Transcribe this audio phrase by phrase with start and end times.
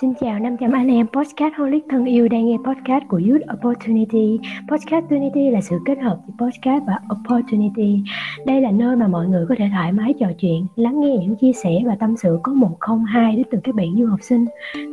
[0.00, 4.38] Xin chào 500 anh em podcast holic thân yêu đang nghe podcast của Youth Opportunity.
[4.68, 8.02] Podcast Opportunity là sự kết hợp giữa podcast và Opportunity.
[8.46, 11.36] Đây là nơi mà mọi người có thể thoải mái trò chuyện, lắng nghe những
[11.36, 14.20] chia sẻ và tâm sự có một không hai đến từ các bạn du học
[14.22, 14.44] sinh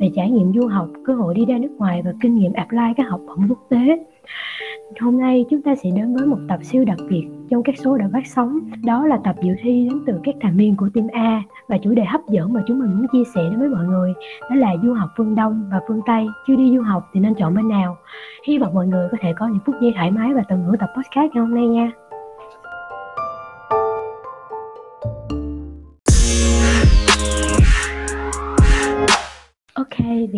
[0.02, 2.94] về trải nghiệm du học, cơ hội đi ra nước ngoài và kinh nghiệm apply
[2.98, 4.06] các học bổng quốc tế.
[5.00, 7.98] Hôm nay chúng ta sẽ đến với một tập siêu đặc biệt trong các số
[7.98, 8.60] đã phát sóng.
[8.84, 11.94] Đó là tập dự thi đến từ các thành viên của team A Và chủ
[11.94, 14.14] đề hấp dẫn mà chúng mình muốn chia sẻ đến với mọi người,
[14.50, 16.26] Đó là du học phương Đông và phương Tây.
[16.48, 17.98] Chưa đi du học thì nên chọn bên nào?
[18.48, 20.78] Hy vọng mọi người có thể có những phút giây thoải mái và tận hưởng
[20.78, 21.92] tập podcast ngày hôm nay nha.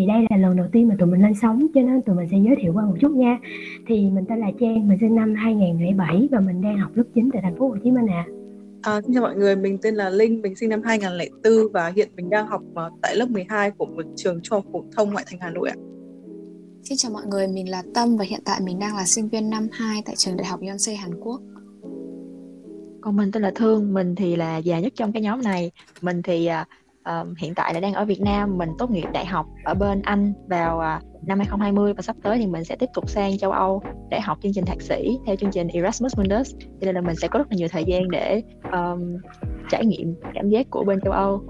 [0.05, 2.37] Đây là lần đầu tiên mà tụi mình lên sóng cho nên tụi mình sẽ
[2.45, 3.39] giới thiệu qua một chút nha.
[3.87, 7.29] Thì mình tên là Trang, mình sinh năm 2007 và mình đang học lớp 9
[7.33, 8.25] tại thành phố Hồ Chí Minh ạ.
[8.27, 8.31] À.
[8.85, 12.09] À, xin chào mọi người, mình tên là Linh, mình sinh năm 2004 và hiện
[12.15, 15.25] mình đang học uh, tại lớp 12 của một trường trung học phổ thông ngoại
[15.27, 15.75] thành Hà Nội ạ.
[16.83, 19.49] Xin chào mọi người, mình là Tâm và hiện tại mình đang là sinh viên
[19.49, 21.41] năm 2 tại trường Đại học Yonsei Hàn Quốc.
[23.01, 25.71] Còn mình tên là Thương, mình thì là già nhất trong cái nhóm này.
[26.01, 26.49] Mình thì
[27.09, 30.01] uh, hiện tại là đang ở Việt Nam mình tốt nghiệp đại học ở bên
[30.01, 33.51] Anh vào uh, năm 2020 và sắp tới thì mình sẽ tiếp tục sang châu
[33.51, 37.01] Âu để học chương trình thạc sĩ theo chương trình Erasmus Mundus cho nên là
[37.01, 39.17] mình sẽ có rất là nhiều thời gian để um,
[39.69, 41.41] trải nghiệm cảm giác của bên châu Âu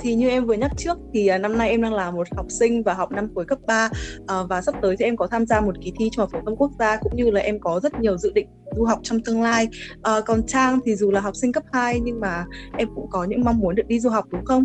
[0.00, 2.46] thì như em vừa nhắc trước thì à, năm nay em đang là một học
[2.48, 3.88] sinh và học năm cuối cấp 3
[4.26, 6.38] ờ, và sắp tới thì em có tham gia một kỳ thi trung học phổ
[6.46, 9.20] thông quốc gia cũng như là em có rất nhiều dự định du học trong
[9.20, 9.68] tương lai.
[10.02, 12.44] Ờ, còn Trang thì dù là học sinh cấp 2 nhưng mà
[12.78, 14.64] em cũng có những mong muốn được đi du học đúng không?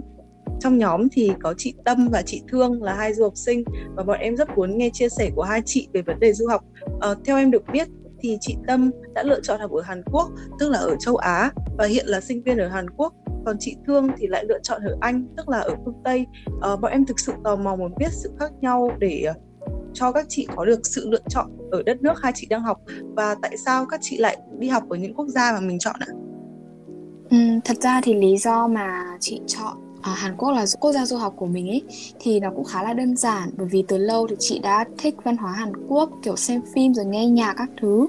[0.60, 3.64] Trong nhóm thì có chị Tâm và chị Thương là hai du học sinh
[3.96, 6.48] và bọn em rất muốn nghe chia sẻ của hai chị về vấn đề du
[6.48, 6.64] học.
[7.02, 7.88] À, theo em được biết
[8.22, 11.52] thì chị Tâm đã lựa chọn học ở Hàn Quốc, tức là ở châu Á
[11.78, 13.14] và hiện là sinh viên ở Hàn Quốc.
[13.46, 16.26] Còn chị Thương thì lại lựa chọn ở Anh, tức là ở phương Tây.
[16.62, 19.34] À, bọn em thực sự tò mò muốn biết sự khác nhau để ờ,
[19.94, 22.78] cho các chị có được sự lựa chọn ở đất nước hai chị đang học
[23.16, 25.96] và tại sao các chị lại đi học ở những quốc gia mà mình chọn
[26.00, 26.08] ạ?
[27.30, 31.06] Ừ, thật ra thì lý do mà chị chọn à, Hàn Quốc là quốc gia
[31.06, 31.82] du học của mình ấy
[32.20, 35.16] thì nó cũng khá là đơn giản bởi vì từ lâu thì chị đã thích
[35.24, 38.08] văn hóa Hàn Quốc kiểu xem phim rồi nghe nhạc các thứ.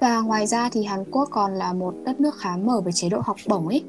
[0.00, 3.08] Và ngoài ra thì Hàn Quốc còn là một đất nước khá mở về chế
[3.08, 3.84] độ học bổng ấy.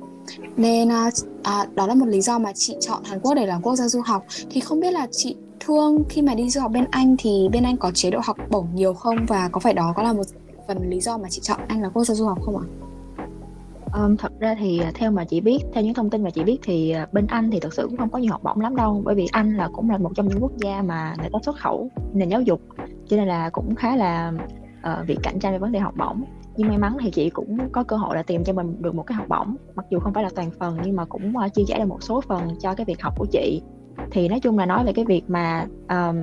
[0.57, 1.09] Nên à,
[1.43, 3.87] à, đó là một lý do mà chị chọn Hàn Quốc để làm quốc gia
[3.87, 4.25] du học.
[4.49, 7.63] Thì không biết là chị Thương khi mà đi du học bên Anh thì bên
[7.63, 9.25] Anh có chế độ học bổng nhiều không?
[9.27, 10.23] Và có phải đó có là một
[10.67, 12.65] phần lý do mà chị chọn Anh là quốc gia du học không ạ?
[13.93, 16.43] Um, thật ra thì à, theo mà chị biết, theo những thông tin mà chị
[16.43, 18.75] biết thì à, bên Anh thì thật sự cũng không có nhiều học bổng lắm
[18.75, 19.01] đâu.
[19.05, 21.55] Bởi vì Anh là cũng là một trong những quốc gia mà người ta xuất
[21.57, 22.61] khẩu nền giáo dục
[23.07, 24.33] cho nên là cũng khá là
[24.81, 26.23] ờ, uh, việc cạnh tranh về vấn đề học bổng.
[26.57, 29.03] Nhưng may mắn thì chị cũng có cơ hội là tìm cho mình được một
[29.03, 31.53] cái học bổng mặc dù không phải là toàn phần nhưng mà cũng ờ, uh,
[31.53, 33.61] chia sẻ được một số phần cho cái việc học của chị.
[34.11, 36.15] Thì nói chung là nói về cái việc mà um,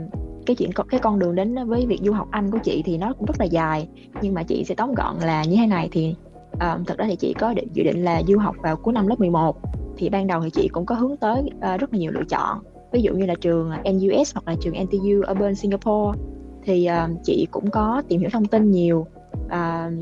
[0.47, 3.13] cái chuyện cái con đường đến với việc du học Anh của chị thì nó
[3.13, 3.89] cũng rất là dài.
[4.23, 6.15] Nhưng mà chị sẽ tóm gọn là như thế này thì
[6.61, 9.07] um, thật ra thì chị có định dự định là du học vào cuối năm
[9.07, 9.57] lớp 11
[9.97, 12.59] thì ban đầu thì chị cũng có hướng tới uh, rất là nhiều lựa chọn.
[12.93, 16.19] Ví dụ như là trường ờ, NUS hoặc là trường NTU ở bên Singapore.
[16.63, 19.07] Thì uh, chị cũng có tìm hiểu thông tin nhiều
[19.45, 19.93] uh,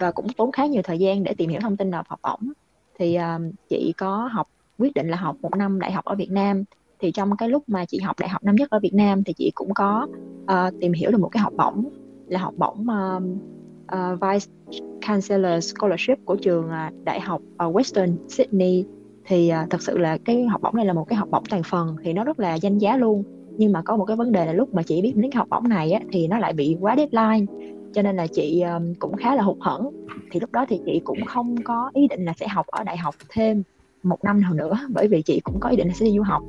[0.00, 2.52] và cũng tốn khá nhiều thời gian để tìm hiểu thông tin nộp học bổng
[2.98, 4.48] thì uh, chị có học
[4.78, 6.64] quyết định là học một năm đại học ở Việt Nam.
[6.98, 9.32] Thì trong cái lúc mà chị học đại học năm nhất ở Việt Nam thì
[9.32, 10.06] chị cũng có
[10.42, 11.88] uh, tìm hiểu được một cái học bổng
[12.28, 13.22] là học bổng uh,
[13.94, 14.46] uh, Vice
[15.06, 18.84] Chancellor Scholarship của trường uh, Đại học uh, Western Sydney.
[19.24, 21.62] Thì uh, thật sự là cái học bổng này là một cái học bổng toàn
[21.62, 23.22] phần thì nó rất là danh giá luôn.
[23.56, 25.48] Nhưng mà có một cái vấn đề là lúc mà chị biết đến cái học
[25.50, 27.46] bổng này á, thì nó lại bị quá deadline.
[27.92, 29.90] Cho nên là chị um, cũng khá là hụt hẫng.
[30.30, 32.96] Thì lúc đó thì chị cũng không có ý định là sẽ học ở đại
[32.96, 33.62] học thêm
[34.02, 36.22] một năm nào nữa bởi vì chị cũng có ý định là sẽ đi du
[36.22, 36.42] học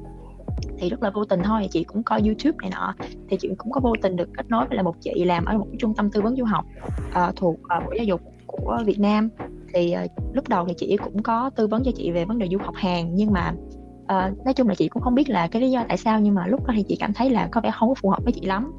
[0.78, 1.68] thì rất là vô tình thôi.
[1.72, 2.96] Chị cũng coi youtube này nọ
[3.30, 5.58] thì chị cũng có vô tình được kết nối với là một chị làm ở
[5.58, 6.66] một cái trung tâm tư vấn du học
[7.10, 9.30] uh, thuộc uh, bộ giáo dục của Việt Nam.
[9.74, 12.48] Thì uh, lúc đầu thì chị cũng có tư vấn cho chị về vấn đề
[12.52, 13.54] du học hàng nhưng mà
[14.04, 16.36] uh, nói chung là chị cũng không biết là cái lý do tại sao nhưng
[16.36, 18.34] mà lúc đó thì chị cảm thấy là có vẻ không có phù hợp với
[18.34, 18.72] chị lắm.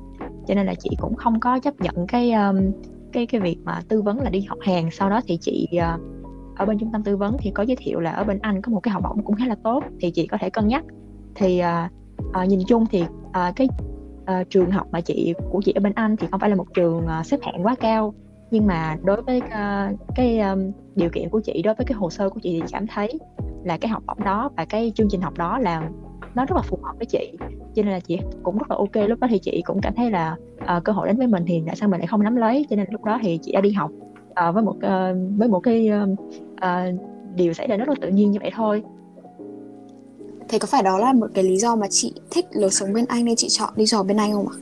[0.47, 2.57] Cho nên là chị cũng không có chấp nhận cái um,
[3.13, 6.01] cái cái việc mà tư vấn là đi học hàng sau đó thì chị uh,
[6.57, 8.73] ở bên trung tâm tư vấn thì có giới thiệu là ở bên Anh có
[8.73, 10.85] một cái học bổng cũng khá là tốt thì chị có thể cân nhắc
[11.35, 11.93] thì uh,
[12.43, 13.69] uh, nhìn chung thì uh, cái
[14.23, 16.67] uh, trường học mà chị của chị ở bên Anh thì không phải là một
[16.75, 18.15] trường uh, xếp hạng quá cao.
[18.51, 22.11] Nhưng mà đối với uh, cái um, điều kiện của chị đối với cái hồ
[22.11, 23.19] sơ của chị thì cảm thấy
[23.65, 25.91] là cái học bổng đó và cái chương trình học đó là
[26.35, 27.33] nó rất là phù hợp với chị.
[27.75, 29.09] Cho nên là chị cũng rất là ok.
[29.09, 30.37] Lúc đó thì chị cũng cảm thấy là
[30.77, 32.67] uh, cơ hội đến với mình thì tại sao mình lại không nắm lấy?
[32.71, 33.91] Cho nên lúc đó thì chị đã đi học
[34.49, 36.11] uh, với một uh, với một cái uh,
[36.55, 37.01] uh,
[37.35, 38.83] điều xảy ra rất là tự nhiên như vậy thôi
[40.53, 43.05] thế có phải đó là một cái lý do mà chị thích lối sống bên
[43.09, 44.57] Anh nên chị chọn đi du học bên Anh không ạ?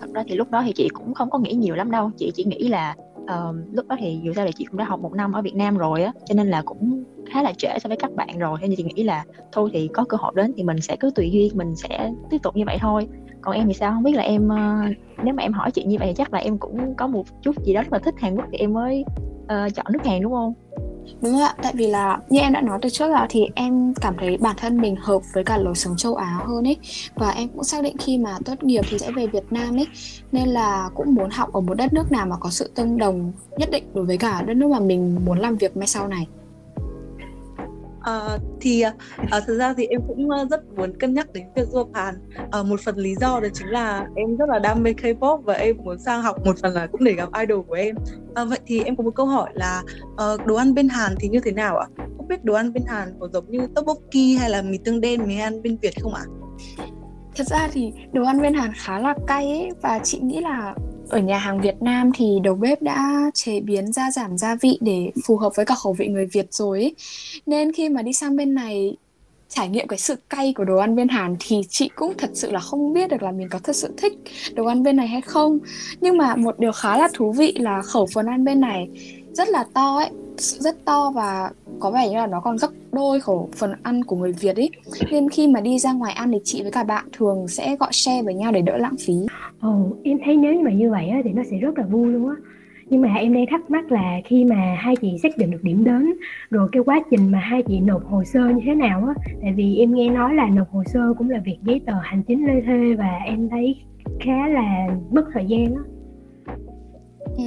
[0.00, 2.10] thật ra thì lúc đó thì chị cũng không có nghĩ nhiều lắm đâu.
[2.16, 5.00] Chị chỉ nghĩ là uh, lúc đó thì dù sao thì chị cũng đã học
[5.00, 7.88] một năm ở Việt Nam rồi á cho nên là cũng khá là trễ so
[7.88, 8.58] với các bạn rồi.
[8.62, 11.30] Nên chị nghĩ là thôi thì có cơ hội đến thì mình sẽ cứ tùy
[11.30, 13.08] duyên mình sẽ tiếp tục như vậy thôi.
[13.40, 13.92] Còn em thì sao?
[13.92, 16.38] Không biết là em uh, nếu mà em hỏi chị như vậy thì chắc là
[16.38, 19.04] em cũng có một chút gì đó rất là thích Hàn Quốc thì em mới
[19.44, 20.54] uh, chọn nước Hàn đúng không?
[21.20, 23.94] Đúng rồi ạ, tại vì là như em đã nói từ trước là thì em
[24.00, 26.76] cảm thấy bản thân mình hợp với cả lối sống châu Á hơn ấy.
[27.14, 29.86] Và em cũng xác định khi mà tốt nghiệp thì sẽ về Việt Nam ấy.
[30.32, 33.32] Nên là cũng muốn học ở một đất nước nào mà có sự tương đồng
[33.56, 36.26] nhất định đối với cả đất nước mà mình muốn làm việc mai sau này.
[38.02, 38.80] À, thì
[39.30, 42.14] à, thực ra thì em cũng rất muốn cân nhắc đến việc du học Hàn.
[42.50, 45.54] À, một phần lý do đó chính là em rất là đam mê K-pop và
[45.54, 47.96] em muốn sang học một phần là cũng để gặp idol của em.
[48.34, 49.82] À, vậy thì em có một câu hỏi là
[50.16, 51.86] à, đồ ăn bên Hàn thì như thế nào ạ?
[52.16, 55.26] Không biết đồ ăn bên Hàn có giống như tteokbokki hay là mì tương đen
[55.26, 56.24] mì ăn bên Việt không ạ?
[57.36, 60.74] Thật ra thì đồ ăn bên Hàn khá là cay ấy và chị nghĩ là
[61.10, 64.78] ở nhà hàng Việt Nam thì đầu bếp đã chế biến gia giảm gia vị
[64.80, 66.94] để phù hợp với cả khẩu vị người Việt rồi ấy.
[67.46, 68.96] Nên khi mà đi sang bên này
[69.48, 72.52] trải nghiệm cái sự cay của đồ ăn bên Hàn thì chị cũng thật sự
[72.52, 74.18] là không biết được là mình có thật sự thích
[74.54, 75.58] đồ ăn bên này hay không.
[76.00, 78.88] Nhưng mà một điều khá là thú vị là khẩu phần ăn bên này
[79.32, 83.20] rất là to ấy, rất to và có vẻ như là nó còn gấp đôi
[83.20, 84.70] khẩu phần ăn của người Việt ấy
[85.10, 87.92] nên khi mà đi ra ngoài ăn thì chị với cả bạn thường sẽ gọi
[87.92, 89.14] share với nhau để đỡ lãng phí
[89.60, 92.12] Ồ, em thấy nếu như mà như vậy á, thì nó sẽ rất là vui
[92.12, 92.34] luôn á.
[92.86, 95.84] Nhưng mà em đang thắc mắc là khi mà hai chị xác định được điểm
[95.84, 96.12] đến
[96.50, 99.52] rồi cái quá trình mà hai chị nộp hồ sơ như thế nào á tại
[99.52, 102.46] vì em nghe nói là nộp hồ sơ cũng là việc giấy tờ hành chính
[102.46, 103.76] lê thê và em thấy
[104.20, 105.82] khá là mất thời gian á.
[107.36, 107.44] Ừ,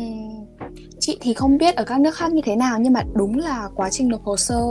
[1.06, 3.70] chị thì không biết ở các nước khác như thế nào, nhưng mà đúng là
[3.76, 4.62] quá trình nộp hồ sơ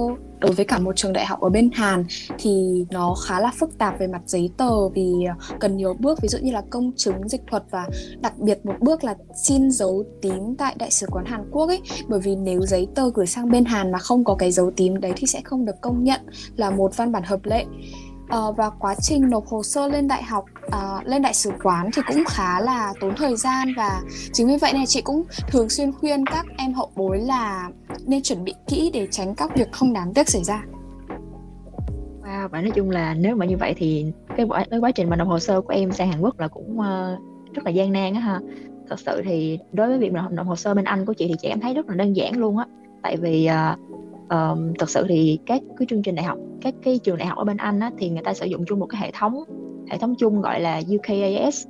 [0.41, 2.05] đối với cả một trường đại học ở bên Hàn
[2.39, 6.21] thì nó khá là phức tạp về mặt giấy tờ vì ờ, cần nhiều bước.
[6.23, 7.89] Ví dụ như là công chứng, dịch thuật và
[8.21, 9.15] đặc biệt một bước là
[9.45, 11.81] xin dấu tím tại đại sứ quán Hàn Quốc ấy.
[12.09, 15.01] Bởi vì nếu giấy tờ gửi sang bên Hàn mà không có cái dấu tím
[15.01, 16.21] đấy thì sẽ không được công nhận
[16.57, 17.65] là một văn bản hợp lệ
[18.37, 21.91] uh, và quá trình nộp hồ sơ lên đại học uh, lên đại sứ quán
[21.95, 24.01] thì cũng khá là tốn thời gian và
[24.33, 27.71] chính vì vậy này chị cũng thường xuyên khuyên các em hậu bối là
[28.07, 30.63] nên chuẩn bị kỹ để tránh các việc không đáng tiếc xảy ra
[32.23, 35.11] Wow, và nói chung là nếu mà như vậy thì cái quá, cái quá trình
[35.11, 37.93] mà nộp hồ sơ của em sang Hàn Quốc là cũng uh, rất là gian
[37.93, 38.41] nan á ha.
[38.89, 41.35] Thật sự thì đối với việc nộp, nộp hồ sơ bên Anh của chị thì
[41.43, 42.67] chị em thấy rất là đơn giản luôn á.
[43.03, 43.79] Tại vì uh,
[44.33, 47.39] um, thật sự thì các cái chương trình đại học các cái trường đại học
[47.39, 49.45] ở bên Anh á, thì người ta sử dụng chung một cái hệ thống
[49.91, 51.67] hệ thống chung gọi là UKAS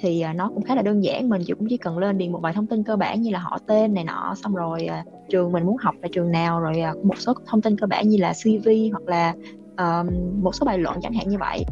[0.00, 2.38] thì uh, nó cũng khá là đơn giản mình cũng chỉ cần lên điền một
[2.42, 5.52] vài thông tin cơ bản như là họ tên này nọ xong rồi uh, trường
[5.52, 8.16] mình muốn học là trường nào rồi uh, một số thông tin cơ bản như
[8.20, 9.34] là CV hoặc là
[9.76, 10.08] um,
[10.42, 11.64] một số bài luận chẳng hạn như vậy.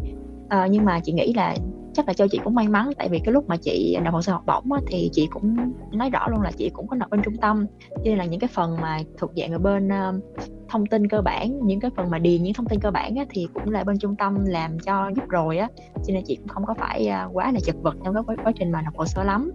[0.44, 1.56] Uh, nhưng mà chị nghĩ là
[1.94, 4.22] chắc là cho chị cũng may mắn tại vì cái lúc mà chị nộp hồ
[4.22, 5.56] sơ học bổng á, thì chị cũng
[5.92, 7.66] nói rõ luôn là chị cũng có nộp bên trung tâm.
[7.90, 10.24] Cho nên là những cái phần mà thuộc dạng ở bên uh,
[10.68, 13.24] thông tin cơ bản những cái phần mà điền những thông tin cơ bản á,
[13.30, 15.68] thì cũng là bên trung tâm làm cho giúp rồi á.
[15.94, 18.36] Cho nên chị cũng không có phải uh, quá là chật vật trong cái quá,
[18.44, 19.50] quá trình mà nộp hồ sơ lắm.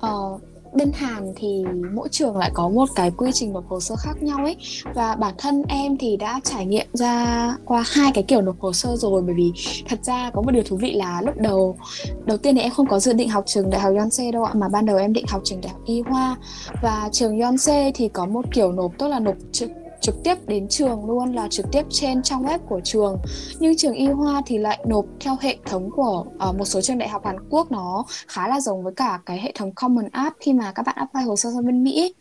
[0.00, 0.38] Ờ,
[0.72, 4.22] bên Hàn thì mỗi trường lại có một cái quy trình nộp hồ sơ khác
[4.22, 4.56] nhau ấy.
[4.94, 8.72] Và bản thân em thì đã trải nghiệm ra qua hai cái kiểu nộp hồ
[8.72, 9.52] sơ rồi, bởi vì
[9.88, 11.76] thật ra có một điều thú vị là lúc đầu
[12.24, 14.52] đầu tiên thì em không có dự định học trường đại học Yonsei đâu ạ,
[14.54, 16.36] mà ban đầu em định học trường đại học Y Hoa.
[16.82, 20.68] Và trường Yonsei thì có một kiểu nộp, tức là nộp trực trực tiếp đến
[20.68, 23.18] trường luôn là trực tiếp trên trang web của trường.
[23.58, 26.98] Nhưng trường y hoa thì lại nộp theo hệ thống của uh, một số trường
[26.98, 30.36] đại học Hàn Quốc nó khá là giống với cả cái hệ thống Common App
[30.40, 32.14] khi mà các bạn apply hồ sơ sang bên Mỹ.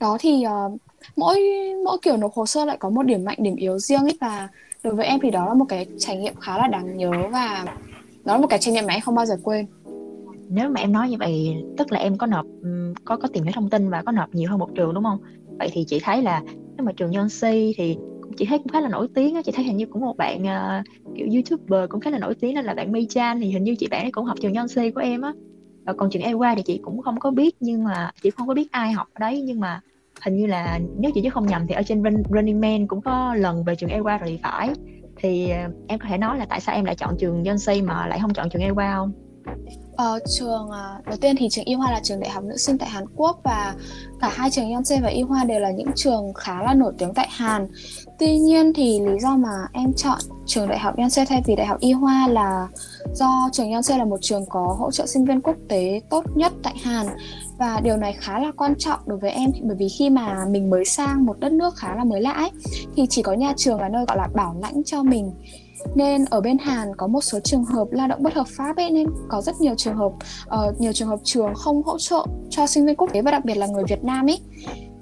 [0.00, 0.80] Đó thì uh,
[1.16, 1.40] mỗi
[1.84, 4.48] mỗi kiểu nộp hồ sơ lại có một điểm mạnh điểm yếu riêng ấy và
[4.82, 7.64] đối với em thì đó là một cái trải nghiệm khá là đáng nhớ và
[8.24, 9.66] đó là một cái trải nghiệm mà em không bao giờ quên.
[10.48, 12.46] Nếu mà em nói như vậy tức là em có nộp
[13.04, 15.18] có có tìm hiểu thông tin và có nộp nhiều hơn một trường đúng không?
[15.58, 16.42] Vậy thì chị thấy là
[16.80, 17.96] nhưng mà trường Yonsei thì
[18.36, 20.42] chị thấy cũng khá là nổi tiếng á chị thấy hình như cũng một bạn
[20.42, 23.64] uh, kiểu youtuber cũng khá là nổi tiếng đó là bạn Mei Chan thì hình
[23.64, 25.32] như chị bạn ấy cũng học trường Yonsei của em á
[25.84, 28.54] và còn trường Ewa thì chị cũng không có biết nhưng mà chị không có
[28.54, 29.80] biết ai học ở đấy nhưng mà
[30.22, 33.34] hình như là nếu chị chứ không nhầm thì ở trên Running Man cũng có
[33.34, 34.70] lần về trường Ewa rồi thì phải
[35.16, 38.06] thì ờ, em có thể nói là tại sao em lại chọn trường Yonsei mà
[38.06, 39.12] lại không chọn trường Ewa không?
[39.96, 42.78] Ờ, trường à, đầu tiên thì trường Y Hoa là trường đại học nữ sinh
[42.78, 43.74] tại Hàn Quốc và
[44.20, 47.14] cả hai trường Yonsei và Y Hoa đều là những trường khá là nổi tiếng
[47.14, 47.68] tại Hàn.
[48.18, 51.66] Tuy nhiên thì lý do mà em chọn trường đại học Yonsei thay vì đại
[51.66, 52.68] học Y Hoa là
[53.14, 56.52] do trường Yonsei là một trường có hỗ trợ sinh viên quốc tế tốt nhất
[56.62, 57.06] tại Hàn
[57.58, 60.70] và điều này khá là quan trọng đối với em bởi vì khi mà mình
[60.70, 62.50] mới sang một đất nước khá là mới lạ ấy,
[62.96, 65.32] thì chỉ có nhà trường là nơi gọi là bảo lãnh cho mình
[65.94, 68.90] nên ở bên Hàn có một số trường hợp lao động bất hợp pháp ấy
[68.90, 70.12] nên có rất nhiều trường hợp
[70.46, 73.44] uh, nhiều trường hợp trường không hỗ trợ cho sinh viên quốc tế và đặc
[73.44, 74.40] biệt là người Việt Nam ấy.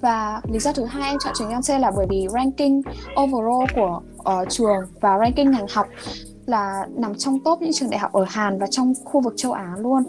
[0.01, 2.81] Và lý do thứ hai em chọn trường Yonsei là bởi vì ranking
[3.21, 5.87] overall của uh, trường và ranking ngành học
[6.45, 9.51] là nằm trong top những trường đại học ở Hàn và trong khu vực châu
[9.51, 10.03] Á luôn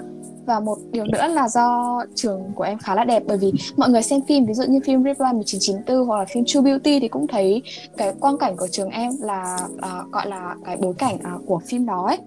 [0.51, 3.89] và một điều nữa là do trường của em khá là đẹp bởi vì mọi
[3.89, 7.09] người xem phim ví dụ như phim Reply 1994 hoặc là phim True Beauty thì
[7.09, 7.63] cũng thấy
[7.97, 11.61] cái quang cảnh của trường em là uh, gọi là cái bối cảnh uh, của
[11.67, 12.19] phim đó ấy.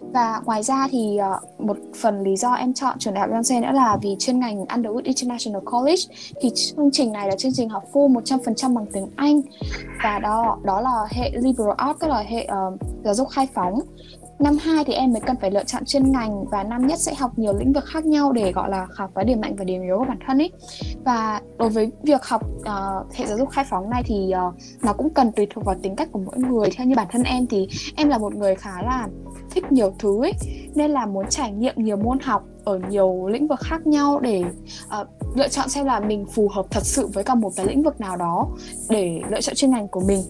[0.00, 3.60] Và ngoài ra thì uh, một phần lý do em chọn trường đại học Yonsei
[3.60, 6.02] nữa là vì chuyên ngành Underwood International College.
[6.40, 9.40] Thì chương trình này là chương trình học full 100% bằng tiếng Anh.
[10.04, 13.80] Và đó đó là hệ liberal arts tức là hệ uh, giáo dục khai phóng
[14.38, 17.14] năm 2 thì em mới cần phải lựa chọn chuyên ngành và năm nhất sẽ
[17.14, 19.82] học nhiều lĩnh vực khác nhau để gọi là khám phá điểm mạnh và điểm
[19.82, 20.50] yếu của bản thân ấy
[21.04, 24.92] và đối với việc học uh, hệ giáo dục khai phóng này thì uh, nó
[24.92, 26.68] cũng cần tùy thuộc vào tính cách của mỗi người.
[26.76, 29.08] Theo như bản thân em thì em là một người khá là
[29.50, 30.32] thích nhiều thứ ấy
[30.74, 34.44] nên là muốn trải nghiệm nhiều môn học ở nhiều lĩnh vực khác nhau để
[35.00, 37.82] uh, lựa chọn xem là mình phù hợp thật sự với cả một cái lĩnh
[37.82, 38.48] vực nào đó
[38.88, 40.22] để lựa chọn chuyên ngành của mình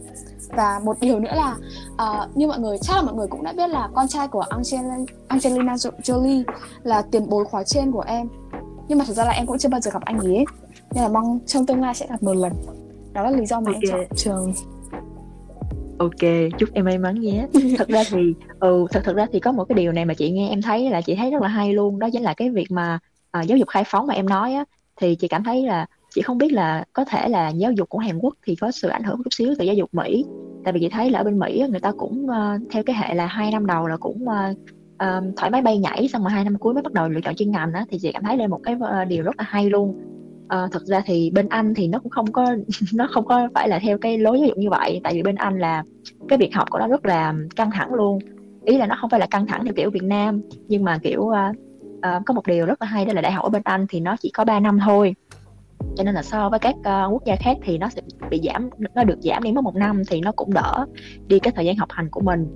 [0.49, 1.57] và một điều nữa là
[1.93, 4.41] uh, như mọi người chắc là mọi người cũng đã biết là con trai của
[4.41, 4.97] Angelina,
[5.29, 6.45] Angelina Jolie
[6.83, 8.29] là tiền bối khóa trên của em.
[8.89, 10.45] Nhưng mà thực ra là em cũng chưa bao giờ gặp anh ấy.
[10.95, 12.53] Nên là mong trong tương lai sẽ gặp một lần.
[13.13, 13.81] Đó là lý do mà okay.
[13.83, 14.53] em chọn trường.
[15.99, 17.47] Ok chúc em may mắn nhé.
[17.79, 20.31] Thật ra thì ừ thật thật ra thì có một cái điều này mà chị
[20.31, 21.99] nghe em thấy là chị thấy rất là hay luôn.
[21.99, 22.99] Đó chính là cái việc mà
[23.39, 24.65] uh, giáo dục khai phóng mà em nói á
[25.01, 25.87] thì chị cảm thấy là
[26.17, 28.89] chị không biết là có thể là giáo dục của Hàn Quốc thì có sự
[28.89, 30.25] ảnh hưởng chút xíu từ giáo dục Mỹ.
[30.65, 33.15] Tại vì chị thấy là ở bên Mỹ người ta cũng uh, theo cái hệ
[33.15, 34.57] là hai năm đầu là cũng uh,
[34.99, 37.35] um, thoải mái bay nhảy xong rồi hai năm cuối mới bắt đầu lựa chọn
[37.35, 39.71] chuyên ngành đó thì chị cảm thấy đây một cái uh, điều rất là hay
[39.71, 39.95] luôn.
[40.45, 42.57] Uh, thực ra thì bên Anh thì nó cũng không có
[42.95, 45.35] nó không có phải là theo cái lối giáo dục như vậy tại vì bên
[45.35, 45.85] Anh là
[46.29, 48.19] cái việc học của nó rất là căng thẳng luôn.
[48.65, 51.21] Ý là nó không phải là căng thẳng theo kiểu Việt Nam nhưng mà kiểu
[51.21, 51.57] uh,
[51.97, 54.01] uh, có một điều rất là hay đó là đại học ở bên Anh thì
[54.01, 55.15] nó chỉ có 3 năm thôi
[55.97, 58.71] cho nên là so với các uh, quốc gia khác thì nó sẽ bị giảm
[58.95, 60.87] nó được giảm đi mất một năm thì nó cũng đỡ
[61.27, 62.47] đi cái thời gian học hành của mình.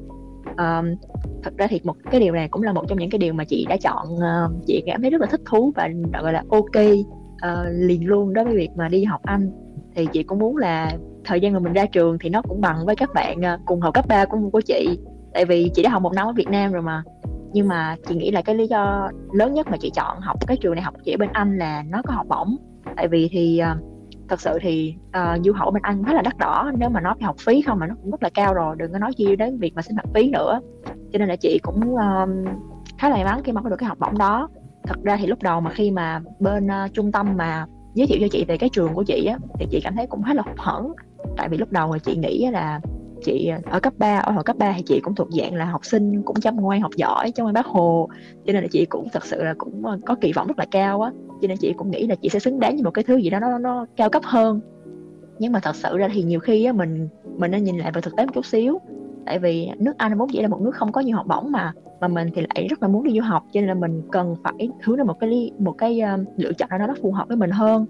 [0.47, 0.95] Um,
[1.43, 3.45] thật ra thì một cái điều này cũng là một trong những cái điều mà
[3.45, 5.89] chị đã chọn uh, chị cảm thấy rất là thích thú và
[6.23, 9.51] gọi là ok uh, liền luôn đối với việc mà đi học Anh.
[9.95, 10.93] Thì chị cũng muốn là
[11.25, 13.81] thời gian mà mình ra trường thì nó cũng bằng với các bạn uh, cùng
[13.81, 14.99] học cấp 3 của của chị.
[15.35, 17.03] Tại vì chị đã học một năm ở Việt Nam rồi mà.
[17.53, 20.57] Nhưng mà chị nghĩ là cái lý do lớn nhất mà chị chọn học cái
[20.57, 22.57] trường này học chị ở bên Anh là nó có học bổng
[22.97, 23.85] tại vì thì uh,
[24.29, 27.15] thật sự thì uh, du học bên Anh khá là đắt đỏ nếu mà nói
[27.19, 29.37] về học phí không mà nó cũng rất là cao rồi đừng có nói chi
[29.37, 30.61] đến việc mà sinh hoạt phí nữa.
[31.13, 32.29] Cho nên là chị cũng uh,
[32.99, 34.49] khá là may mắn khi mà có được cái học bổng đó.
[34.85, 38.19] Thật ra thì lúc đầu mà khi mà bên uh, trung tâm mà giới thiệu
[38.21, 40.43] cho chị về cái trường của chị á thì chị cảm thấy cũng khá là
[40.47, 40.93] hụt hẫng.
[41.37, 42.81] Tại vì lúc đầu thì chị nghĩ là
[43.25, 45.85] chị ở cấp 3 ở hồi cấp 3 thì chị cũng thuộc dạng là học
[45.85, 48.09] sinh cũng chăm ngoan học giỏi trong bác hồ.
[48.47, 50.67] Cho nên là chị cũng thật sự là cũng ờ, có kỳ vọng rất là
[50.71, 51.11] cao á.
[51.43, 53.31] Cho nên chị cũng nghĩ là chị sẽ xứng đáng với một cái thứ gì
[53.31, 54.61] đó nó nó cao cấp hơn.
[55.39, 58.01] Nhưng mà thật sự ra thì nhiều khi á mình mình nên nhìn lại vào
[58.01, 58.79] thực tế một chút xíu.
[59.27, 61.73] Tại vì nước Anh vốn dĩ là một nước không có nhiều học bổng mà
[62.01, 63.45] mà mình thì lại rất là muốn đi du học.
[63.53, 66.69] Cho nên là mình cần phải hướng đến một cái một cái uh, lựa chọn
[66.69, 67.87] nào đó nó phù hợp với mình hơn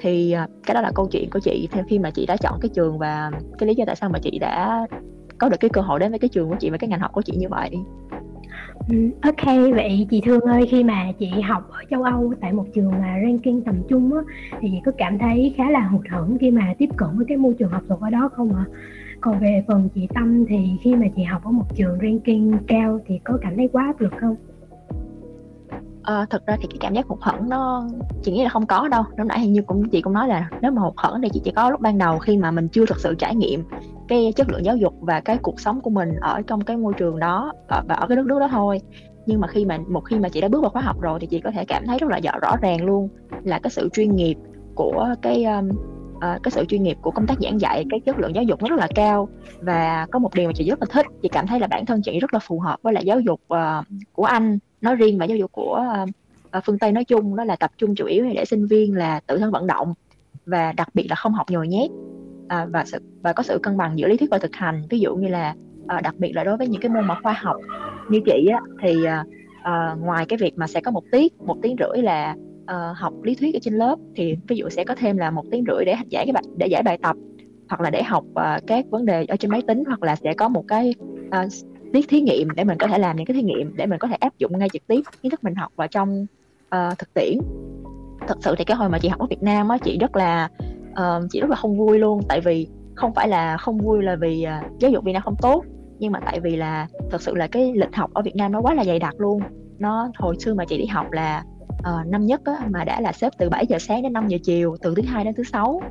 [0.00, 2.58] thì à, cái đó là câu chuyện của chị theo khi mà chị đã chọn
[2.60, 4.86] cái trường và cái lý do tại sao mà chị đã
[5.38, 7.12] có được cái cơ hội đến với cái trường của chị và cái ngành học
[7.12, 7.70] của chị như vậy
[8.88, 12.66] ừ, ok, vậy chị Thương ơi, khi mà chị học ở châu Âu tại một
[12.74, 14.20] trường mà ranking tầm trung á,
[14.60, 17.36] thì chị có cảm thấy khá là hụt hẫng khi mà tiếp cận với cái
[17.36, 18.64] môi trường học thuật ở đó không ạ?
[19.20, 23.00] Còn về phần chị Tâm thì khi mà chị học ở một trường ranking cao
[23.06, 24.36] thì có cảm thấy quá áp lực không?
[26.06, 27.88] Ờ, à, thật ra thì cái cảm giác hụt hẫng nó
[28.22, 29.02] chị nghĩ là không có đâu.
[29.16, 31.40] Lúc nãy hình như cũng chị cũng nói là nếu mà hụt hẫng thì chị
[31.44, 33.64] chỉ có lúc ban đầu khi mà mình chưa thực sự trải nghiệm
[34.08, 36.94] cái chất lượng giáo dục và cái cuộc sống của mình ở trong cái môi
[36.96, 38.80] trường đó ở, và ở cái đất nước đó thôi.
[39.26, 41.26] Nhưng mà khi mà một khi mà chị đã bước vào khóa học rồi thì
[41.26, 43.08] chị có thể cảm thấy rất là rõ, rõ ràng luôn
[43.44, 44.36] là cái sự chuyên nghiệp
[44.74, 45.68] của cái um,
[46.16, 48.62] uh, cái sự chuyên nghiệp của công tác giảng dạy cái chất lượng giáo dục
[48.62, 49.28] nó rất là cao.
[49.60, 52.02] Và có một điều mà chị rất là thích chị cảm thấy là bản thân
[52.02, 55.24] chị rất là phù hợp với lại giáo dục uh, của anh nói riêng và
[55.24, 55.84] giáo dục của
[56.56, 59.20] uh, phương tây nói chung đó là tập trung chủ yếu để sinh viên là
[59.26, 59.94] tự thân vận động
[60.46, 61.90] và đặc biệt là không học nhồi nhét.
[62.48, 64.82] À, và sự và có sự cân bằng giữa lý thuyết và thực hành.
[64.90, 65.54] Ví dụ như là
[65.86, 67.56] à, đặc biệt là đối với những cái môn mà khoa học
[68.08, 69.24] như chị á thì à,
[69.62, 73.12] à, ngoài cái việc mà sẽ có một tiết một tiếng rưỡi là à, học
[73.22, 75.84] lý thuyết ở trên lớp thì ví dụ sẽ có thêm là một tiếng rưỡi
[75.84, 77.16] để giải cái bài để giải bài tập
[77.68, 80.34] hoặc là để học uh, các vấn đề ở trên máy tính hoặc là sẽ
[80.34, 80.94] có một cái
[81.28, 81.52] uh,
[81.96, 84.08] tiết thí nghiệm để mình có thể làm những cái thí nghiệm để mình có
[84.08, 86.26] thể áp dụng ngay trực tiếp kiến thức mình học vào trong
[86.74, 87.38] uh, thực tiễn.
[88.28, 90.48] Thật sự thì cái hồi mà chị học ở Việt Nam á chị rất là
[90.90, 92.20] uh, chị rất là không vui luôn.
[92.28, 95.36] Tại vì không phải là không vui là vì uh, giáo dục Việt Nam không
[95.42, 95.64] tốt
[95.98, 98.60] nhưng mà tại vì là thật sự là cái lịch học ở Việt Nam nó
[98.60, 99.40] quá là dày đặc luôn.
[99.78, 101.44] Nó hồi xưa mà chị đi học là
[101.78, 104.38] uh, năm nhất á, mà đã là xếp từ 7 giờ sáng đến 5 giờ
[104.44, 105.82] chiều từ thứ hai đến thứ sáu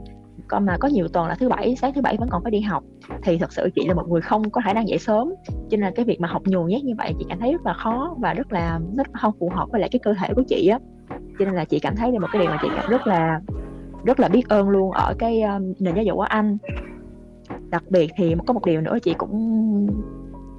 [0.48, 2.62] còn mà có nhiều tuần là thứ bảy sáng thứ bảy vẫn còn phải đi
[2.62, 2.84] học.
[3.24, 5.34] Thì thật sự chị là một người không có khả năng dậy sớm.
[5.48, 7.66] Cho nên là cái việc mà học nhồi nhét như vậy chị cảm thấy rất
[7.66, 10.44] là khó và rất là rất không phù hợp với lại cái cơ thể của
[10.48, 10.80] chị á.
[11.40, 13.42] Cho nên là chị cảm thấy là một cái điều mà chị cảm rất là
[14.06, 16.58] rất là biết ơn luôn ở cái um, nền giáo dục của anh.
[17.70, 19.88] Đặc biệt thì có một điều nữa chị cũng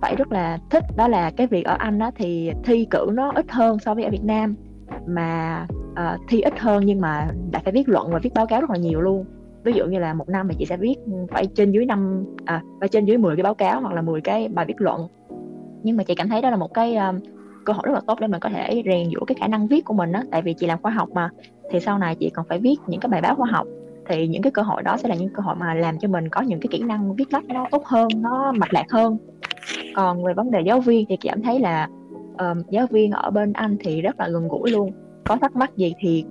[0.02, 3.32] phải rất là thích đó là cái việc ở anh đó thì thi cử nó
[3.34, 4.54] ít hơn so với ở Việt Nam.
[5.06, 8.60] Mà uh, thi ít hơn nhưng mà đã phải viết luận và viết báo cáo
[8.60, 9.24] rất là nhiều luôn
[9.66, 12.24] ví dụ như là một năm thì chị sẽ viết ừ, phải trên dưới năm
[12.44, 15.08] à phải trên dưới 10 cái báo cáo hoặc là 10 cái bài viết luận.
[15.82, 17.18] Nhưng mà chị cảm thấy đó là một cái um,
[17.64, 19.84] cơ hội rất là tốt để mình có thể rèn giũa cái khả năng viết
[19.84, 21.30] của mình đó tại vì chị làm khoa học mà
[21.70, 23.66] thì sau này chị còn phải viết những cái bài báo khoa học.
[24.08, 26.28] Thì những cái cơ hội đó sẽ là những cơ hội mà làm cho mình
[26.28, 29.16] có những cái kỹ năng viết lách nó tốt hơn nó mạch lạc hơn.
[29.96, 31.88] Còn về vấn đề giáo viên thì chị cảm thấy là
[32.38, 34.90] um, giáo viên ở bên anh thì rất là gần gũi luôn.
[35.24, 36.24] Có thắc mắc gì thì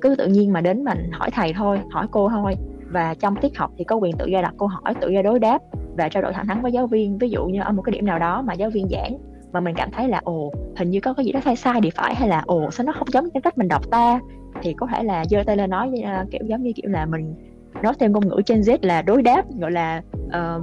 [0.00, 2.54] cứ tự nhiên mà đến mình hỏi thầy thôi hỏi cô thôi
[2.90, 5.38] và trong tiết học thì có quyền tự do đặt câu hỏi tự do đối
[5.38, 5.58] đáp
[5.96, 7.18] và trao đổi thẳng thắn với giáo viên.
[7.18, 9.18] Ví dụ như ở một cái điểm nào đó mà giáo viên giảng
[9.52, 11.90] mà mình cảm thấy là ồ hình như có cái gì đó sai sai thì
[11.90, 14.20] phải hay là ồ sao nó không giống cái cách mình đọc ta
[14.62, 15.92] thì có thể là giơ tay lên nói
[16.22, 17.34] uh, kiểu giống như kiểu là mình
[17.82, 20.62] nói thêm ngôn ngữ trên Z là đối đáp gọi là uh,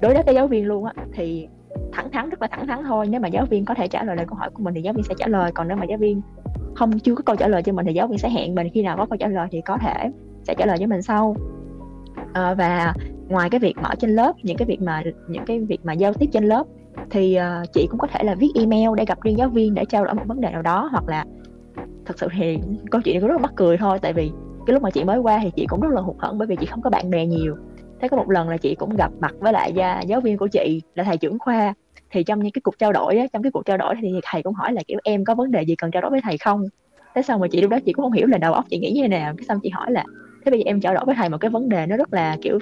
[0.00, 0.92] đối đáp với giáo viên luôn á.
[1.12, 1.48] Thì
[1.92, 3.06] thẳng thắn rất là thẳng thắn thôi.
[3.10, 4.94] Nếu mà giáo viên có thể trả lời lại câu hỏi của mình thì giáo
[4.94, 5.52] viên sẽ trả lời.
[5.54, 6.20] Còn nếu mà giáo viên
[6.74, 8.68] không chưa có câu trả lời cho mình thì giáo viên sẽ hẹn mình.
[8.74, 10.10] Khi nào có câu trả lời thì có thể
[10.44, 11.36] sẽ trả lời cho mình sau.
[12.32, 12.94] À, và
[13.28, 16.12] ngoài cái việc mở trên lớp những cái việc mà những cái việc mà giao
[16.12, 16.66] tiếp trên lớp
[17.10, 19.84] thì uh, chị cũng có thể là viết email để gặp riêng giáo viên để
[19.84, 21.24] trao đổi một vấn đề nào đó hoặc là
[22.06, 22.58] thật sự thì
[22.90, 24.30] câu chuyện này cũng rất là mắc cười thôi tại vì
[24.66, 26.56] cái lúc mà chị mới qua thì chị cũng rất là hụt hẫng bởi vì
[26.56, 27.56] chị không có bạn bè nhiều.
[28.00, 30.46] Thế có một lần là chị cũng gặp mặt với lại gia, giáo viên của
[30.46, 31.74] chị là thầy trưởng khoa.
[32.10, 34.42] Thì trong những cái cuộc trao đổi á, trong cái cuộc trao đổi thì thầy
[34.42, 36.62] cũng hỏi là kiểu em có vấn đề gì cần trao đổi với thầy không?
[37.14, 38.92] Thế xong mà chị lúc đó chị cũng không hiểu là đầu óc chị nghĩ
[38.92, 39.34] như thế nào.
[39.36, 40.04] Cái xong chị hỏi là
[40.44, 42.36] thế bây giờ em trao đổi với thầy một cái vấn đề nó rất là
[42.42, 42.58] kiểu,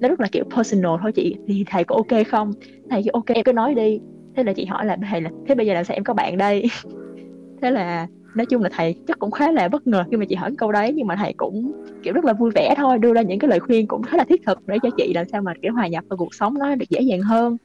[0.00, 1.36] nó rất là kiểu personal thôi chị.
[1.48, 2.52] Thì thầy có ok không?
[2.90, 4.00] Thầy kêu, ok, em cứ nói đi.
[4.36, 6.38] Thế là chị hỏi là, thầy là, thế bây giờ làm sao em có bạn
[6.38, 6.64] đây?
[7.62, 10.34] Thế là nói chung là thầy chắc cũng khá là bất ngờ khi mà chị
[10.34, 13.22] hỏi câu đấy, nhưng mà thầy cũng kiểu rất là vui vẻ thôi, đưa ra
[13.22, 15.52] những cái lời khuyên cũng khá là thiết thực để cho chị làm sao mà
[15.62, 17.56] kiểu hòa nhập vào cuộc sống nó được dễ dàng hơn.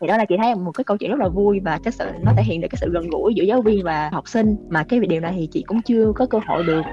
[0.00, 2.10] Thì đó là chị thấy một cái câu chuyện rất là vui và cái sự
[2.22, 4.56] nó thể hiện được cái sự gần gũi giữa giáo viên và học sinh.
[4.70, 6.86] Mà cái điều này thì chị cũng chưa có cơ hội được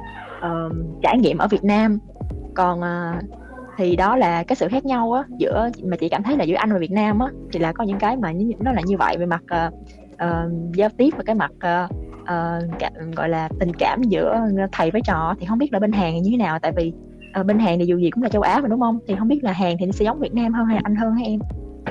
[0.45, 1.99] uh, trải nghiệm ở Việt Nam.
[2.53, 3.23] Còn uh,
[3.77, 6.55] thì đó là cái sự khác nhau á giữa mà chị cảm thấy là giữa
[6.55, 9.17] Anh và Việt Nam á thì là có những cái mà nó là như vậy
[9.17, 9.73] về mặt uh,
[10.13, 14.39] uh, giao tiếp và cái mặt uh, uh, cả, gọi là tình cảm giữa
[14.71, 16.59] thầy với trò thì không biết là bên Hàn như thế nào?
[16.59, 16.93] Tại vì
[17.39, 18.99] uh, bên Hàn thì dù gì cũng là châu Á mà đúng không?
[19.07, 21.25] Thì không biết là Hàn thì sẽ giống Việt Nam hơn hay Anh hơn hay
[21.25, 21.39] em?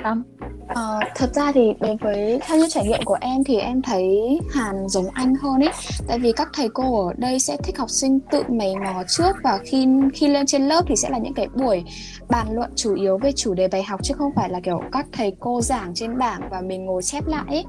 [0.03, 0.23] Tâm.
[0.69, 4.39] Ờ, thật ra thì đối với theo như trải nghiệm của em thì em thấy
[4.51, 5.73] Hàn giống Anh hơn ấy
[6.09, 9.37] tại vì các thầy cô ở đây sẽ thích học sinh tự mày mò trước
[9.43, 11.85] và khi khi lên trên lớp thì sẽ là những cái buổi
[12.29, 15.07] bàn luận chủ yếu về chủ đề bài học chứ không phải là kiểu các
[15.13, 17.65] thầy cô giảng trên bảng và mình ngồi chép lại ấy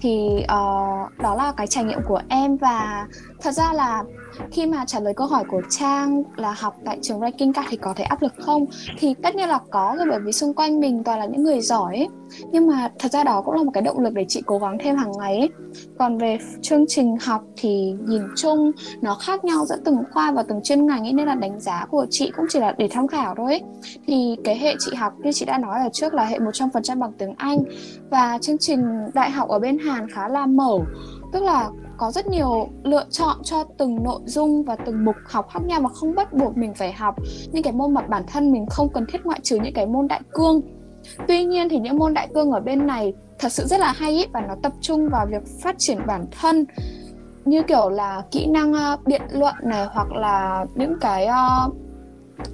[0.00, 3.06] thì uh, đó là cái trải nghiệm của em và
[3.40, 4.04] thật ra là
[4.50, 7.76] khi mà trả lời câu hỏi của trang là học tại trường ranking cao thì
[7.76, 8.66] có thể áp lực không
[8.98, 11.60] thì tất nhiên là có rồi, bởi vì xung quanh mình toàn là những người
[11.60, 12.08] giỏi ấy.
[12.52, 14.78] nhưng mà thật ra đó cũng là một cái động lực để chị cố gắng
[14.80, 15.48] thêm hàng ngày ấy.
[15.98, 20.42] còn về chương trình học thì nhìn chung nó khác nhau giữa từng khoa và
[20.42, 23.08] từng chuyên ngành ấy, nên là đánh giá của chị cũng chỉ là để tham
[23.08, 23.62] khảo thôi ấy.
[24.06, 27.12] thì cái hệ chị học như chị đã nói ở trước là hệ 100% bằng
[27.18, 27.58] tiếng Anh
[28.10, 30.78] và chương trình đại học ở bên Hàn khá là mở
[31.32, 31.70] tức là
[32.02, 35.80] có rất nhiều lựa chọn cho từng nội dung và từng mục học khác nhau
[35.80, 37.14] mà không bắt buộc mình phải học.
[37.52, 40.08] Những cái môn mà bản thân mình không cần thiết ngoại trừ những cái môn
[40.08, 40.60] đại cương.
[41.28, 44.12] Tuy nhiên thì những môn đại cương ở bên này thật sự rất là hay
[44.12, 46.64] ý, và nó tập trung vào việc phát triển bản thân.
[47.44, 51.74] Như kiểu là kỹ năng uh, biện luận này hoặc là những cái uh,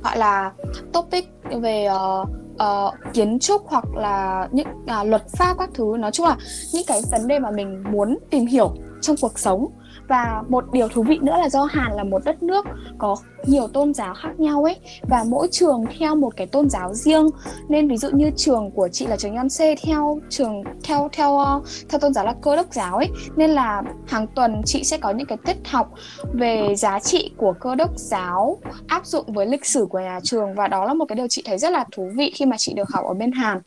[0.05, 0.53] gọi là
[0.93, 1.31] topic
[1.61, 5.97] về uh, uh, kiến trúc hoặc là những uh, luật pháp các thứ.
[5.99, 6.37] Nói chung là
[6.73, 9.67] những cái vấn đề mà mình muốn tìm hiểu trong cuộc sống.
[10.09, 12.67] Và một điều thú vị nữa là do Hàn là một đất nước
[12.99, 16.95] có nhiều tôn giáo khác nhau ấy, và mỗi trường theo một cái tôn giáo
[16.95, 17.29] riêng.
[17.69, 21.61] Nên ví dụ như trường của chị là trường Yonsei theo trường, theo theo ờ,
[21.89, 23.09] theo tôn giáo là cơ đốc giáo ấy.
[23.37, 25.93] Nên là hàng tuần chị sẽ có những cái tiết học
[26.33, 30.55] về giá trị của cơ đốc giáo áp dụng với lịch sử của nhà trường.
[30.55, 32.73] Và đó là một cái điều chị thấy rất là thú vị khi mà chị
[32.75, 33.59] được học ở bên Hàn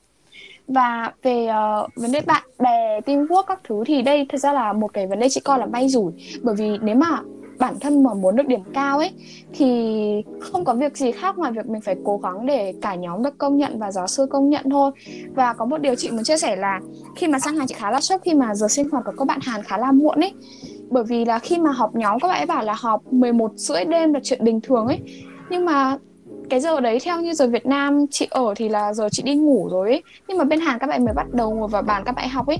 [0.68, 4.74] và về uh, vấn đề bạn bè teamwork các thứ thì đây thật ra là
[4.74, 6.12] một cái vấn đề chị coi là may rủi.
[6.42, 7.20] Bởi vì nếu mà
[7.60, 9.12] bản thân mà muốn được điểm cao ấy
[9.54, 13.24] thì không có việc gì khác ngoài việc mình phải cố gắng để cả nhóm
[13.24, 14.92] được công nhận và giáo sư công nhận thôi.
[15.36, 16.80] Và có một điều chị muốn chia sẻ là
[17.16, 19.26] khi mà sang Hàn chị khá là sốc khi mà giờ sinh hoạt của các
[19.28, 20.34] bạn Hàn khá là muộn ấy.
[20.90, 23.86] Bởi vì là khi mà họp nhóm các bạn ấy bảo là họp 11 rưỡi
[23.86, 25.00] đêm là chuyện bình thường ấy.
[25.50, 25.98] Nhưng mà
[26.52, 29.36] cái giờ đấy theo như giờ Việt Nam chị ở thì là giờ chị đi
[29.36, 30.04] ngủ rồi ấy.
[30.28, 32.48] Nhưng mà bên Hàn các bạn mới bắt đầu ngồi vào bàn các bạn học
[32.48, 32.58] ấy.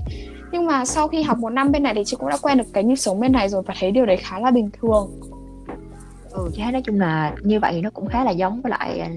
[0.52, 2.64] Nhưng mà sau khi học một năm bên này thì chị cũng đã quen được
[2.72, 5.10] cái nhịp sống bên này rồi và thấy điều đấy khá là bình thường.
[6.30, 8.98] Ừ chị thấy nói chung là như vậy nó cũng khá là giống với lại
[8.98, 9.08] à,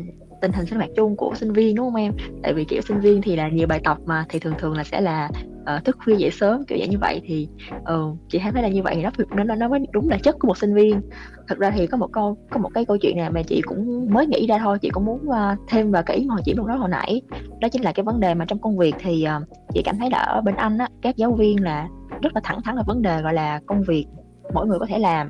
[0.42, 2.14] tình hình sinh hoạt chung của sinh viên, đúng không em?
[2.44, 4.84] Tại vì kiểu sinh viên thì là nhiều bài tập mà, thì thường thường là
[4.84, 5.30] sẽ là
[5.78, 7.48] uh, thức khuya dậy sớm kiểu dạng như vậy thì
[7.78, 10.48] uh, chị thấy là như vậy nó nó nó nó mới đúng là chất của
[10.48, 11.02] một sinh viên.
[11.48, 14.08] Thật ra thì có một câu có một cái câu chuyện này mà chị cũng
[14.14, 16.66] mới nghĩ ra thôi chị cũng muốn uh, thêm vào cái ý mà chị lúc
[16.66, 17.22] đó hồi nãy.
[17.62, 20.10] Đó chính là cái vấn đề mà trong công việc thì uh, chị cảm thấy
[20.10, 21.88] là ở bên anh á các giáo viên là
[22.22, 24.06] rất là thẳng thắn là vấn đề gọi là công việc
[24.54, 25.30] mỗi người có thể làm.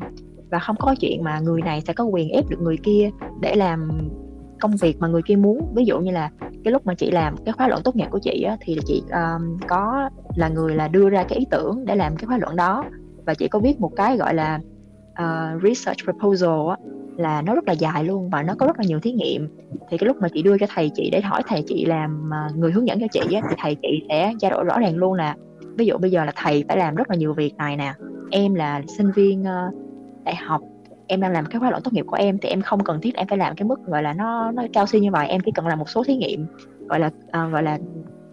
[0.51, 3.09] Và không có chuyện mà người này sẽ có quyền ép được người kia
[3.41, 4.09] để làm
[4.65, 5.73] công việc mà người kia muốn.
[5.75, 6.29] Ví dụ như là
[6.63, 9.03] cái lúc mà chị làm cái khóa luận tốt nghiệp của chị á, thì chị
[9.11, 12.55] um, có là người là đưa ra cái ý tưởng để làm cái khóa luận
[12.55, 12.85] đó.
[13.25, 14.59] Và chị có viết một cái gọi là
[15.11, 16.77] uh, research proposal á,
[17.17, 19.47] là nó rất là dài luôn và nó có rất là nhiều thí nghiệm.
[19.89, 22.57] Thì cái lúc mà chị đưa cho thầy chị để hỏi thầy chị làm uh,
[22.57, 25.13] người hướng dẫn cho chị á, thì thầy chị sẽ trao đổi rõ ràng luôn
[25.13, 25.35] là
[25.77, 27.93] ví dụ bây giờ là thầy phải làm rất là nhiều việc này nè.
[28.31, 29.73] Em là sinh viên uh,
[30.23, 30.61] đại học
[31.07, 33.15] em đang làm cái khóa luận tốt nghiệp của em thì em không cần thiết
[33.15, 35.27] em phải làm cái mức gọi là nó nó cao siêu như vậy.
[35.27, 36.45] Em chỉ cần làm một số thí nghiệm
[36.87, 37.79] gọi là uh, gọi là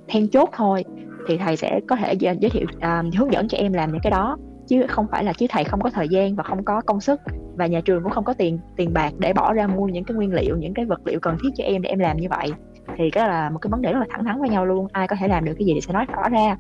[0.09, 0.85] then chốt thôi.
[1.29, 4.11] Thì thầy sẽ có thể giới thiệu uh, hướng dẫn cho em làm những cái
[4.11, 4.37] đó.
[4.67, 7.21] Chứ không phải là chứ thầy không có thời gian và không có công sức
[7.57, 10.15] và nhà trường cũng không có tiền tiền bạc để bỏ ra mua những cái
[10.15, 12.53] nguyên liệu những cái vật liệu cần thiết cho em để em làm như vậy.
[12.97, 14.87] Thì cái là một cái vấn đề rất là thẳng thắn với nhau luôn.
[14.93, 16.57] Ai có thể làm được cái gì thì sẽ nói rõ ra.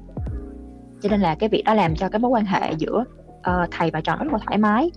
[1.00, 3.04] Cho nên là cái việc đó làm cho cái mối quan hệ giữa
[3.36, 4.90] uh, thầy và trò rất là thoải mái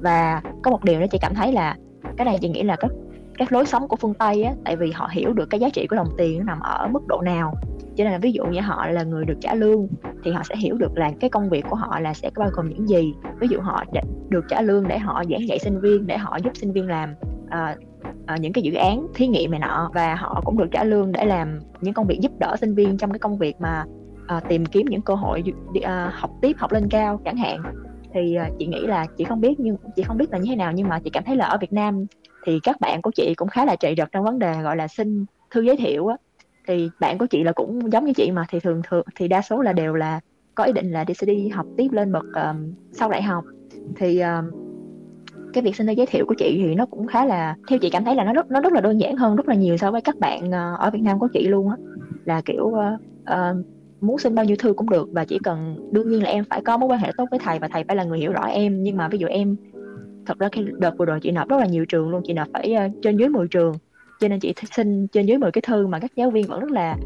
[0.00, 1.76] và có một điều nữa chị cảm thấy là
[2.16, 2.90] cái này chị nghĩ là các
[3.38, 5.86] các lối sống của phương tây á tại vì họ hiểu được cái giá trị
[5.86, 7.54] của đồng tiền nằm ở mức độ nào.
[7.96, 9.88] Cho nên là ví dụ như họ là người được trả lương
[10.24, 12.68] thì họ sẽ hiểu được là cái công việc của họ là sẽ bao gồm
[12.68, 13.14] những gì.
[13.40, 13.84] Ví dụ họ
[14.28, 17.14] được trả lương để họ giảng dạy sinh viên để họ giúp sinh viên làm
[17.46, 17.78] uh,
[18.34, 19.90] uh, những cái dự án thí nghiệm này nọ.
[19.94, 22.98] Và họ cũng được trả lương để làm những công việc giúp đỡ sinh viên
[22.98, 23.84] trong cái công việc mà
[24.36, 25.42] uh, tìm kiếm những cơ hội
[25.78, 27.62] uh, học tiếp học lên cao chẳng hạn
[28.20, 30.56] thì à, chị nghĩ là chị không biết nhưng chị không biết là như thế
[30.56, 32.06] nào nhưng mà chị cảm thấy là ở Việt Nam
[32.44, 34.88] thì các bạn của chị cũng khá là trị rật trong vấn đề gọi là
[34.88, 36.16] xin thư giới thiệu á.
[36.66, 39.42] Thì bạn của chị là cũng giống như chị mà thì thường thường thì đa
[39.42, 40.20] số là đều là
[40.54, 43.44] có ý định là đi sẽ đi học tiếp lên bậc um, sau đại học.
[43.96, 44.50] Thì um,
[45.52, 47.90] cái việc xin thư giới thiệu của chị thì nó cũng khá là theo chị
[47.90, 49.90] cảm thấy là nó rất nó rất là đơn giản hơn rất là nhiều so
[49.90, 51.76] với các bạn uh, ở Việt Nam của chị luôn á.
[52.24, 53.66] Là kiểu uh, uh,
[54.00, 55.08] muốn xin bao nhiêu thư cũng được.
[55.12, 57.58] Và chỉ cần đương nhiên là em phải có mối quan hệ tốt với thầy
[57.58, 58.82] và thầy phải là người hiểu rõ em.
[58.82, 59.56] Nhưng mà ví dụ em
[60.26, 62.22] thật ra cái đợt vừa rồi chị nộp rất là nhiều trường luôn.
[62.24, 63.74] Chị nộp phải uh, trên dưới 10 trường.
[64.20, 66.70] Cho nên chị xin trên dưới 10 cái thư mà các giáo viên vẫn rất
[66.70, 66.96] là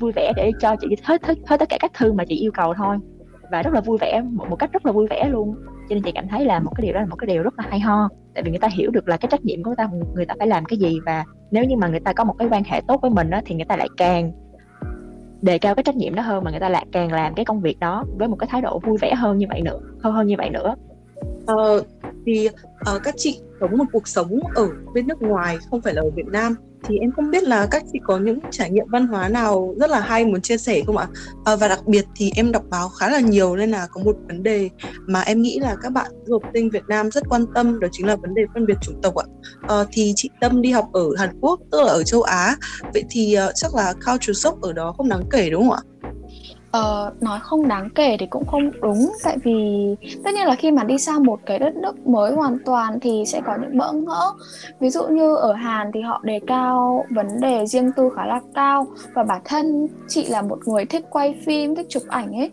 [0.00, 2.50] vui vẻ để cho chị hết, hết hết tất cả các thư mà chị yêu
[2.54, 2.96] cầu thôi.
[3.52, 5.54] Và rất là vui vẻ một, một cách rất là vui vẻ luôn.
[5.88, 7.58] Cho nên chị cảm thấy là một cái điều đó là một cái điều rất
[7.58, 8.08] là hay ho.
[8.34, 10.34] Tại vì người ta hiểu được là cái trách nhiệm của người ta người ta
[10.38, 11.00] phải làm cái gì.
[11.06, 13.40] Và nếu như mà người ta có một cái quan hệ tốt với mình đó,
[13.44, 14.32] thì người ta lại càng
[15.42, 17.60] đề cao cái trách nhiệm đó hơn mà người ta lại càng làm cái công
[17.60, 20.26] việc đó với một cái thái độ vui vẻ hơn như vậy nữa hơn hơn
[20.26, 20.74] như vậy nữa.
[21.46, 21.84] Ờ,
[22.26, 26.02] thì uh, các chị sống một cuộc sống ở bên nước ngoài không phải là
[26.02, 29.06] ở Việt Nam thì em không biết là các chị có những trải nghiệm văn
[29.06, 31.06] hóa nào rất là hay muốn chia sẻ không ạ?
[31.44, 34.16] À, và đặc biệt thì em đọc báo khá là nhiều nên là có một
[34.28, 34.70] vấn đề
[35.06, 37.88] mà em nghĩ là các bạn du học sinh Việt Nam rất quan tâm đó
[37.92, 39.24] chính là vấn đề phân biệt chủng tộc ạ.
[39.68, 42.56] À, thì chị Tâm đi học ở Hàn Quốc tức là ở châu Á
[42.94, 45.82] vậy thì uh, chắc là culture shock ở đó không đáng kể đúng không ạ?
[46.76, 49.12] Uh, nói không đáng kể thì cũng không đúng.
[49.24, 52.58] Tại vì tất nhiên là khi mà đi sang một cái đất nước mới hoàn
[52.64, 54.32] toàn thì sẽ có những bỡ ngỡ.
[54.80, 58.40] Ví dụ như ở Hàn thì họ đề cao vấn đề riêng tư khá là
[58.54, 62.50] cao và bản thân chị là một người thích quay phim thích chụp ảnh ấy.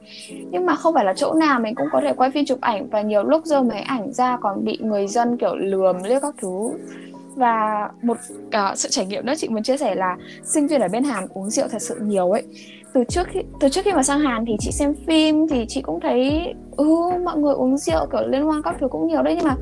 [0.52, 2.90] Nhưng mà không phải là chỗ nào mình cũng có thể quay phim chụp ảnh
[2.90, 6.36] và nhiều lúc dơ máy ảnh ra còn bị người dân kiểu lườm liếc các
[6.42, 6.70] thứ.
[7.36, 10.88] Và một uh, sự trải nghiệm nữa chị muốn chia sẻ là sinh viên ở
[10.88, 12.44] bên Hàn uống rượu thật sự nhiều ấy
[12.96, 15.82] từ trước khi từ trước khi mà sang Hàn thì chị xem phim thì chị
[15.82, 16.86] cũng thấy ừ
[17.26, 19.36] mọi người uống rượu kiểu liên hoan các thứ cũng nhiều đấy.
[19.36, 19.56] Nhưng mà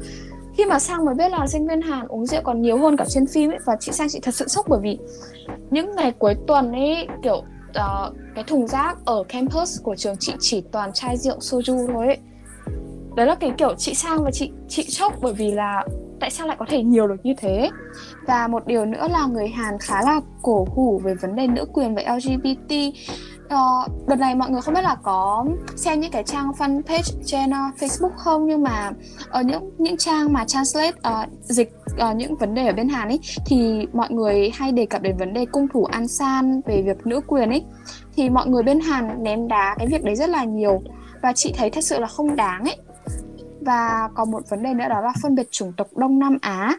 [0.57, 3.05] khi mà sang mới biết là sinh viên Hàn uống rượu còn nhiều hơn cả
[3.09, 4.97] trên phim ấy và chị sang chị thật sự sốc bởi vì
[5.71, 10.33] những ngày cuối tuần ấy kiểu uh, cái thùng rác ở campus của trường chị
[10.39, 12.17] chỉ toàn chai rượu soju thôi ấy.
[13.15, 15.85] Đấy là cái kiểu chị sang và chị chị sốc bởi vì là
[16.23, 17.69] tại sao lại có thể nhiều được như thế?
[18.27, 21.65] Và một điều nữa là người Hàn khá là cổ hủ về vấn đề nữ
[21.73, 22.73] quyền và LGBT
[23.45, 27.21] uh, ờ, đợt này mọi người không biết là có xem những cái trang fanpage
[27.25, 28.91] trên uh, Facebook không nhưng mà
[29.29, 31.73] ở những những trang mà translate uh, dịch
[32.09, 35.17] uh, những vấn đề ở bên Hàn ấy thì mọi người hay đề cập đến
[35.17, 37.63] vấn đề cung thủ An San về việc nữ quyền ấy.
[38.15, 40.81] Thì mọi người bên Hàn ném đá cái việc đấy rất là nhiều.
[41.21, 42.77] Và chị thấy thật sự là không đáng ấy
[43.63, 46.77] và còn một vấn đề nữa đó là phân biệt chủng tộc Đông Nam Á.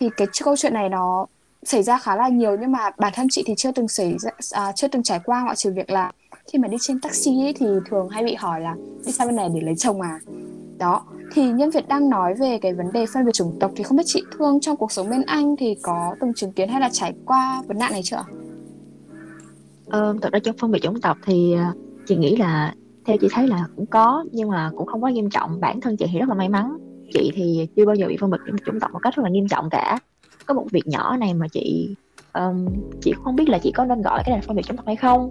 [0.00, 1.26] Thì cái câu chuyện này nó
[1.62, 4.30] xảy ra khá là nhiều nhưng mà bản thân chị thì chưa từng xảy ra
[4.52, 6.12] à, chưa từng trải qua ngoại trừ việc là
[6.52, 8.74] khi mà đi trên taxi ấy, thì thường hay bị hỏi là
[9.06, 10.20] đi sang bên này để lấy chồng à?
[10.78, 11.04] Đó.
[11.32, 13.96] Thì nhân Việt đang nói về cái vấn đề phân biệt chủng tộc thì không
[13.96, 16.88] biết chị Thương trong cuộc sống bên Anh thì có từng chứng kiến hay là
[16.92, 18.24] trải qua vấn nạn này chưa?
[19.86, 21.72] Ờ, thật ra trong phân biệt chủng tộc thì à,
[22.06, 22.74] chị nghĩ là
[23.06, 25.60] theo chị thấy là cũng có nhưng mà cũng không quá nghiêm trọng.
[25.60, 26.76] Bản thân chị thì rất là may mắn.
[27.12, 29.48] Chị thì chưa bao giờ bị phân biệt chủng tộc một cách rất là nghiêm
[29.48, 29.98] trọng cả.
[30.46, 31.94] Có một việc nhỏ này mà chị
[32.32, 32.66] um,
[33.00, 34.86] chị không biết là chị có nên gọi cái này là phân biệt chủng tộc
[34.86, 35.30] hay không.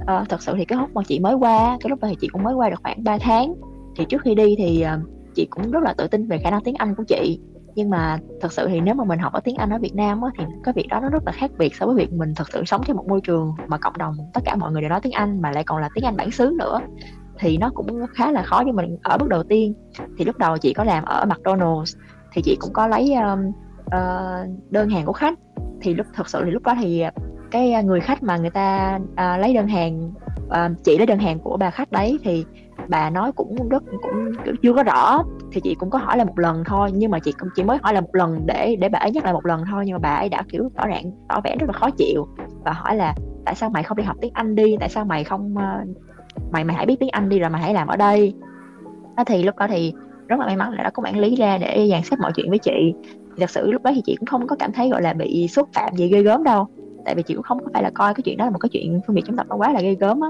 [0.00, 2.28] Uh, thật sự thì cái lúc mà chị mới qua cái lúc đó thì chị
[2.28, 3.54] cũng mới qua được khoảng 3 tháng.
[3.96, 6.62] Thì trước khi đi thì uh, chị cũng rất là tự tin về khả năng
[6.62, 7.40] tiếng Anh của chị
[7.74, 10.22] nhưng mà thật sự thì nếu mà mình học ở tiếng Anh ở Việt Nam
[10.22, 12.48] á, thì cái việc đó nó rất là khác biệt so với việc mình thật
[12.52, 15.00] sự sống trong một môi trường mà cộng đồng tất cả mọi người đều nói
[15.00, 16.80] tiếng Anh mà lại còn là tiếng Anh bản xứ nữa
[17.38, 19.74] thì nó cũng khá là khó cho mình ở bước đầu tiên.
[20.18, 21.98] Thì lúc đầu chị có làm ở McDonald's
[22.32, 23.48] thì chị cũng có lấy um,
[23.86, 25.34] uh, đơn hàng của khách.
[25.80, 27.04] Thì lúc thật sự thì lúc đó thì
[27.50, 30.12] cái à, người khách mà người ta uh, lấy đơn hàng
[30.46, 32.44] uh, chị lấy đơn hàng của bà khách đấy thì
[32.88, 36.38] bà nói cũng rất, cũng chưa có rõ, thì chị cũng có hỏi lại một
[36.38, 38.98] lần thôi, nhưng mà chị cũng chỉ mới hỏi lại một lần để để bà
[38.98, 41.40] ấy nhắc lại một lần thôi, nhưng mà bà ấy đã kiểu tỏ rạng, tỏ
[41.44, 42.26] vẻ rất là khó chịu
[42.64, 44.76] và hỏi là, tại sao mày không đi học tiếng Anh đi?
[44.80, 45.80] Tại sao mày không ờ,
[46.52, 48.34] mày mày hãy biết tiếng Anh đi rồi mày hãy làm ở đây?
[49.16, 49.92] Đó thì lúc đó thì
[50.28, 52.50] rất là may mắn là đã có quản lý ra để dàn xếp mọi chuyện
[52.50, 52.94] với chị.
[53.04, 55.48] Thì thật sự lúc đó thì chị cũng không có cảm thấy, gọi là, bị
[55.48, 56.66] xúc phạm gì ghê gớm đâu,
[57.04, 58.68] tại vì chị cũng không có phải là coi cái chuyện đó là một cái
[58.72, 60.28] chuyện phân biệt chủng tộc nó quá là ghê gớm á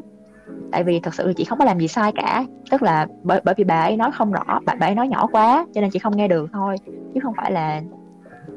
[0.72, 2.44] tại vì thật sự chị không có làm gì sai cả.
[2.70, 5.26] Tức là bởi bởi vì bà ấy nói không rõ bà, bà ấy nói nhỏ
[5.26, 6.76] quá cho nên chị không nghe được thôi.
[7.14, 7.82] Chứ không phải là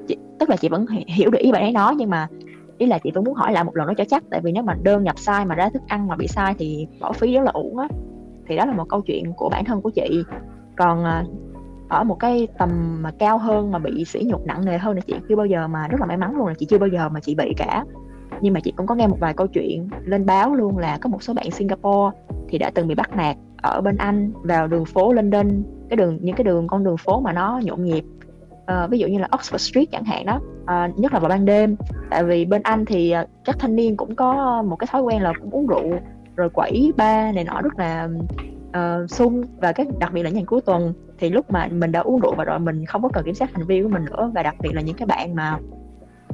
[0.08, 2.28] chị, tức là chị vẫn hiểu được ý bà ấy nói nhưng mà
[2.78, 4.24] ý là chị vẫn muốn hỏi lại một lần nữa cho chắc.
[4.32, 6.88] Tại vì nếu mà đơn nhập sai mà ra thức ăn mà bị sai thì
[7.00, 7.88] bỏ phí rất là uổng á.
[8.48, 10.24] Thì đó là một câu chuyện của bản thân của chị.
[10.78, 11.24] Còn à,
[11.90, 15.02] ở một cái tầm mà cao hơn mà bị sỉ nhục nặng nề hơn thì
[15.08, 17.10] chị chưa bao giờ mà rất là may mắn luôn là chị chưa bao giờ
[17.10, 17.84] mà chị bị cả
[18.42, 21.10] nhưng mà chị cũng có nghe một vài câu chuyện lên báo luôn là có
[21.10, 22.18] một số bạn Singapore
[22.50, 26.18] thì đã từng bị bắt nạt ở bên Anh vào đường phố London cái đường
[26.22, 28.04] những cái đường con đường phố mà nó nhộn nhịp.
[28.72, 31.46] Uh, ví dụ như là Oxford Street chẳng hạn đó uh, nhất là vào ban
[31.46, 31.76] đêm.
[32.10, 35.22] Tại vì bên Anh thì uh, các thanh niên cũng có một cái thói quen
[35.22, 36.00] là cũng uống rượu
[36.36, 38.10] rồi quẩy ba này nọ rất là
[38.70, 39.44] uh, sung.
[39.62, 42.36] Và các đặc biệt là những cuối tuần thì lúc mà mình đã uống rượu
[42.36, 44.32] và rồi mình không có cần kiểm soát hành vi của mình nữa.
[44.36, 45.60] Và đặc biệt là những cái bạn mà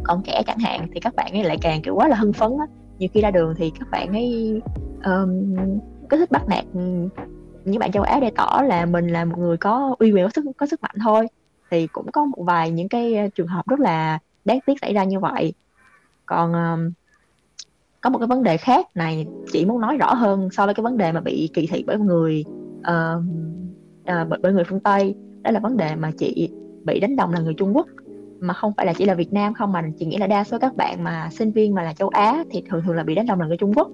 [0.03, 2.51] còn trẻ chẳng hạn thì các bạn ấy lại càng kiểu quá là hưng phấn
[2.59, 2.65] á.
[2.99, 4.61] Nhiều khi ra đường thì các bạn ấy
[5.05, 5.55] um,
[6.09, 6.65] cứ thích bắt nạt
[7.65, 10.29] những bạn châu Á để tỏ là mình là một người có uy quyền có
[10.35, 11.27] sức có sức mạnh thôi.
[11.71, 14.93] Thì cũng có một vài những cái ờ, trường hợp rất là đáng tiếc xảy
[14.93, 15.53] ra như vậy.
[16.25, 16.91] Còn um,
[18.01, 20.83] có một cái vấn đề khác này chị muốn nói rõ hơn so với cái
[20.83, 22.43] vấn đề mà bị kỳ thị bởi người
[22.79, 23.23] uh,
[24.11, 25.15] uh, bởi người phương Tây.
[25.41, 26.49] Đó là vấn đề mà chị
[26.85, 27.87] bị đánh đồng là người Trung Quốc
[28.43, 30.59] mà không phải là chỉ là Việt Nam không mà chị nghĩ là đa số
[30.59, 33.25] các bạn mà sinh viên mà là châu Á thì thường thường là bị đánh
[33.25, 33.89] đồng là người Trung Quốc.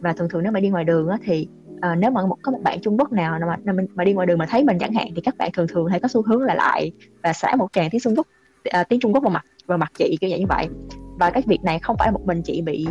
[0.00, 2.52] Và thường thường nếu mà đi ngoài đường á, thì uh, nếu mà một, có
[2.52, 4.92] một bạn Trung Quốc nào mà, mà mà đi ngoài đường mà thấy mình chẳng
[4.92, 7.68] hạn thì các bạn thường thường hay có xu hướng là lại và xả một
[7.72, 8.26] tràng tiếng Trung Quốc
[8.80, 10.68] uh, tiếng Trung Quốc vào mặt vào mặt chị kiểu vậy như vậy.
[11.18, 12.86] Và cái việc này không phải là một mình chị bị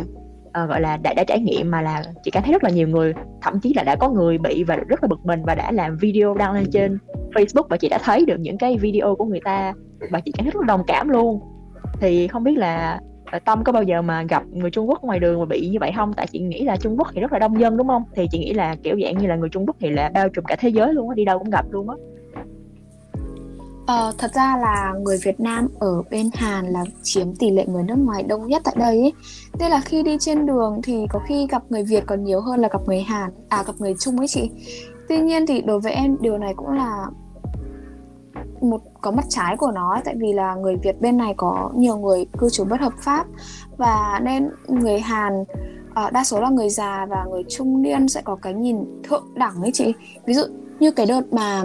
[0.62, 2.88] uh, gọi là đã, đã trải nghiệm mà là chị cảm thấy rất là nhiều
[2.88, 5.72] người thậm chí là đã có người bị và rất là bực mình và đã
[5.72, 6.98] làm video đăng lên trên
[7.34, 9.72] Facebook và chị đã thấy được những cái video của người ta
[10.10, 11.40] và chị cảm thấy rất là đồng cảm luôn
[12.00, 13.00] thì không biết là
[13.44, 15.92] Tâm có bao giờ mà gặp người Trung Quốc ngoài đường mà bị như vậy
[15.96, 16.12] không?
[16.12, 18.02] Tại chị nghĩ là Trung Quốc thì rất là đông dân đúng không?
[18.14, 20.44] Thì chị nghĩ là kiểu dạng như là người Trung Quốc thì là bao trùm
[20.44, 21.96] cả thế giới luôn á, đi đâu cũng gặp luôn á.
[23.86, 27.82] Ờ, thật ra là người Việt Nam ở bên Hàn là chiếm tỷ lệ người
[27.82, 29.12] nước ngoài đông nhất tại đây ấy.
[29.58, 32.60] Nên là khi đi trên đường thì có khi gặp người Việt còn nhiều hơn
[32.60, 34.50] là gặp người Hàn, à gặp người Trung ấy chị.
[35.08, 37.06] Tuy nhiên thì đối với em điều này cũng là
[38.60, 41.96] một có mặt trái của nó tại vì là người Việt bên này có nhiều
[41.96, 43.26] người cư trú bất hợp pháp.
[43.76, 48.22] Và nên người Hàn uh, đa số là người già và người trung niên sẽ
[48.24, 49.92] có cái nhìn thượng đẳng ấy chị.
[50.26, 50.42] Ví dụ
[50.80, 51.62] như cái đợt mà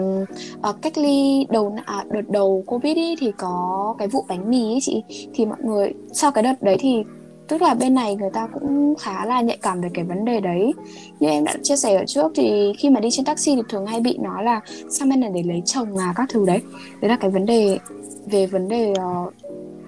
[0.69, 4.73] uh, cách ly đầu à, đợt đầu covid ý, thì có cái vụ bánh mì
[4.73, 5.04] ấy chị.
[5.34, 7.04] Thì mọi người sau cái đợt đấy thì
[7.47, 10.39] tức là bên này người ta cũng khá là nhạy cảm về cái vấn đề
[10.39, 10.73] đấy.
[11.19, 13.86] Như em đã chia sẻ ở trước thì khi mà đi trên taxi thì thường
[13.86, 16.62] hay bị nói là sang bên này để lấy chồng à các thứ đấy.
[17.01, 17.79] Đấy là cái vấn đề
[18.25, 19.33] về vấn đề uh,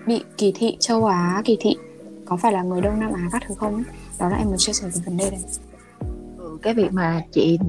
[0.07, 1.75] bị kỳ thị châu Á kỳ thị.
[2.25, 3.83] Có phải là người Đông Nam Á các thứ không
[4.19, 5.39] đó là em muốn chia sẻ về vấn đề này.
[6.37, 7.59] Ừ, cái việc mà chị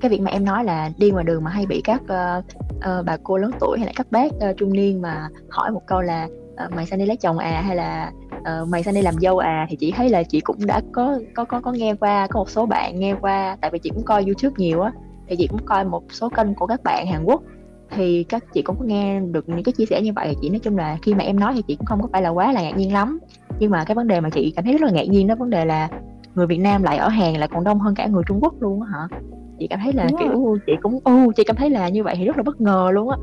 [0.00, 2.44] cái việc mà em nói là đi ngoài đường mà hay bị các uh,
[2.76, 5.82] uh, bà cô lớn tuổi hay là các bác uh, trung niên mà hỏi một
[5.86, 6.28] câu là
[6.64, 9.38] uh, mày sang đi lấy chồng à hay là uh, mày sang đi làm dâu
[9.38, 9.66] à?
[9.70, 12.50] Thì chị thấy là chị cũng đã có có có có nghe qua có một
[12.50, 14.92] số bạn nghe qua tại vì chị cũng coi youtube nhiều á
[15.28, 17.42] thì chị cũng coi một số kênh của các bạn Hàn Quốc.
[17.90, 20.58] Thì các chị cũng có nghe được những cái chia sẻ như vậy chị nói
[20.58, 22.62] chung là khi mà em nói thì chị cũng không có phải là quá là
[22.62, 23.18] ngạc nhiên lắm.
[23.58, 25.50] Nhưng mà cái vấn đề mà chị cảm thấy rất là ngạc nhiên đó vấn
[25.50, 25.88] đề là
[26.34, 28.82] người Việt Nam lại ở Hàn lại còn đông hơn cả người Trung Quốc luôn
[28.82, 29.18] á hả?
[29.58, 30.58] Chị cảm thấy là Đúng kiểu rồi.
[30.66, 32.90] chị cũng ô uh, chị cảm thấy là như vậy thì rất là bất ngờ
[32.92, 33.16] luôn á.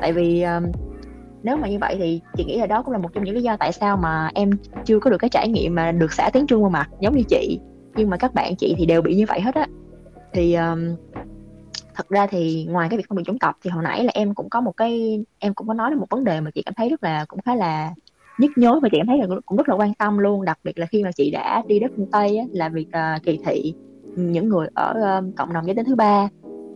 [0.00, 0.64] Tại vì um,
[1.42, 3.42] nếu mà như vậy thì chị nghĩ là đó cũng là một trong những lý
[3.42, 4.50] do tại sao mà em
[4.84, 7.22] chưa có được cái trải nghiệm mà được xả tiếng Trung vào mặt giống như
[7.28, 7.58] chị.
[7.96, 9.66] Nhưng mà các bạn chị thì đều bị như vậy hết á.
[10.32, 10.96] Thì um,
[11.94, 14.34] thật ra thì ngoài cái việc không bị chủng tộc thì hồi nãy là em
[14.34, 16.74] cũng có một cái em cũng có nói đến một vấn đề mà chị cảm
[16.74, 17.94] thấy rất là cũng khá là
[18.38, 20.44] nhức nhối và chị cảm thấy là cũng rất là quan tâm luôn.
[20.44, 23.22] Đặc biệt là khi mà chị đã đi đất phương tây á, là việc uh,
[23.22, 23.74] kỳ thị
[24.16, 26.28] những người ở uh, cộng đồng giới tính thứ ba.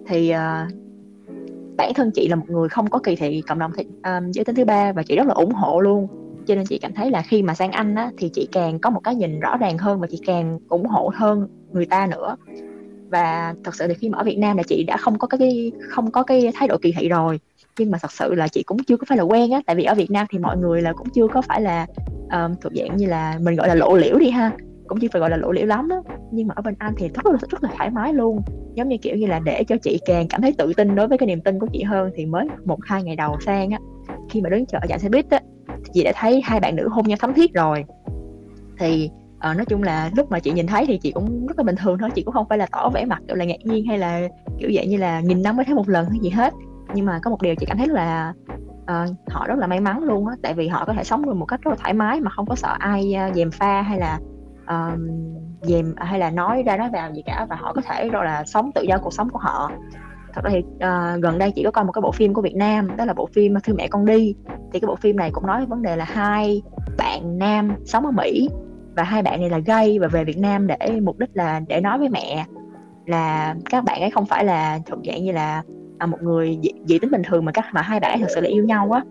[0.07, 0.73] Thì uh,
[1.77, 4.21] bản thân chị là một người không có kỳ thị cộng đồng thị, um, à,
[4.33, 6.07] giới tính thứ ba và chị rất là ủng hộ luôn.
[6.47, 8.91] Cho nên chị cảm thấy là khi mà sang anh á, thì chị càng có
[8.91, 12.37] một cái nhìn rõ ràng hơn và chị càng ủng hộ hơn người ta nữa.
[13.11, 15.73] Và thật sự thì khi mà ở Việt Nam là chị đã không có cái
[15.89, 17.41] không có cái thái độ kỳ thị rồi.
[17.79, 19.85] Nhưng mà thật sự là chị cũng chưa có phải là quen á tại vì
[19.85, 21.87] ở Việt Nam thì mọi người là cũng chưa có phải là
[22.33, 24.53] um, thuộc dạng như là mình gọi là lộ liễu đi ha
[24.87, 26.03] cũng chưa phải gọi là lộ liễu lắm đó.
[26.33, 28.43] Nhưng mà ở bên anh thì rất là rất là thoải mái luôn.
[28.75, 31.19] Giống như kiểu như là để cho chị càng cảm thấy tự tin đối với
[31.19, 33.79] cái niềm tin của chị hơn thì mới một hai ngày đầu sang á
[34.31, 36.89] khi mà đứng chợ trạm xe buýt á thì chị đã thấy hai bạn nữ
[36.89, 37.85] hôn nhau thắm thiết rồi.
[38.79, 41.65] Thì uh, nói chung là lúc mà chị nhìn thấy thì chị cũng rất là
[41.65, 43.87] bình thường thôi chị cũng không phải là tỏ vẻ mặt kiểu là ngạc nhiên
[43.87, 46.55] hay là kiểu vậy như là nghìn năm mới thấy một lần hay gì hết.
[46.95, 48.33] Nhưng mà có một điều chị cảm thấy là
[48.83, 51.35] uh, họ rất là may mắn luôn á tại vì họ có thể sống được
[51.35, 53.99] một cách rất là thoải mái mà không có sợ ai uh, dèm pha hay
[53.99, 54.19] là
[54.69, 55.09] um,
[55.63, 58.45] dèm hay là nói ra nói vào gì cả và họ có thể rồi là
[58.45, 59.71] sống tự do cuộc sống của họ.
[60.35, 62.57] Thật ra thì uh, gần đây chị có coi một cái bộ phim của Việt
[62.57, 64.35] Nam đó là bộ phim Thư mẹ con đi.
[64.73, 66.63] Thì cái bộ phim này cũng nói vấn đề là hai
[66.99, 68.49] bạn nam sống ở Mỹ
[68.97, 71.81] và hai bạn này là gay và về Việt Nam để mục đích là để
[71.81, 72.47] nói với mẹ
[73.07, 75.63] là các bạn ấy không phải là thuộc dạng như là
[75.99, 78.31] à, một người dị, dị tính bình thường mà các mà hai bạn ấy thực
[78.35, 79.03] sự là yêu nhau á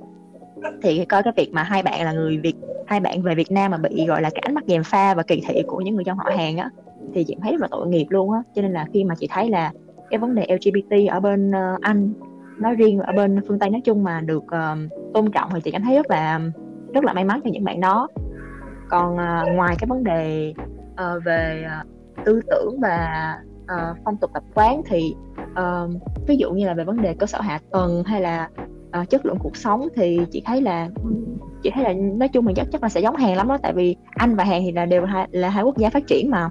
[0.81, 2.55] thì coi cái việc mà hai bạn là người Việt
[2.87, 5.23] hai bạn về Việt Nam mà bị gọi là cái ánh mắt dèm pha và
[5.23, 6.69] kỳ thị của những người trong họ hàng á
[7.13, 8.39] thì chị thấy rất là tội nghiệp luôn á.
[8.55, 9.71] Cho nên là khi mà chị thấy là
[10.09, 12.13] cái vấn đề LGBT ở bên uh, Anh
[12.57, 15.71] nói riêng ở bên phương Tây nói chung mà được uh, tôn trọng thì chị
[15.71, 16.39] cảm thấy rất là
[16.93, 18.07] rất là may mắn cho những bạn đó.
[18.89, 20.53] Còn uh, ngoài cái vấn đề
[20.91, 21.87] uh, về uh,
[22.25, 25.15] tư tưởng và uh, phong tục tập quán thì
[25.51, 25.91] uh,
[26.27, 28.49] ví dụ như là về vấn đề cơ sở hạ tầng hay là
[29.01, 30.89] uh, chất lượng cuộc sống thì chị thấy là
[31.63, 33.73] chị thấy là nói chung mình chắc chắc là sẽ giống Hàn lắm đó tại
[33.73, 36.49] vì Anh và Hàn thì là đều hai, là hai quốc gia phát triển mà.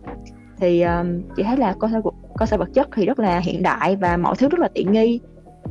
[0.59, 2.01] Thì um, chị thấy là cơ sở
[2.38, 4.92] cơ sở vật chất thì rất là hiện đại và mọi thứ rất là tiện
[4.92, 5.20] nghi.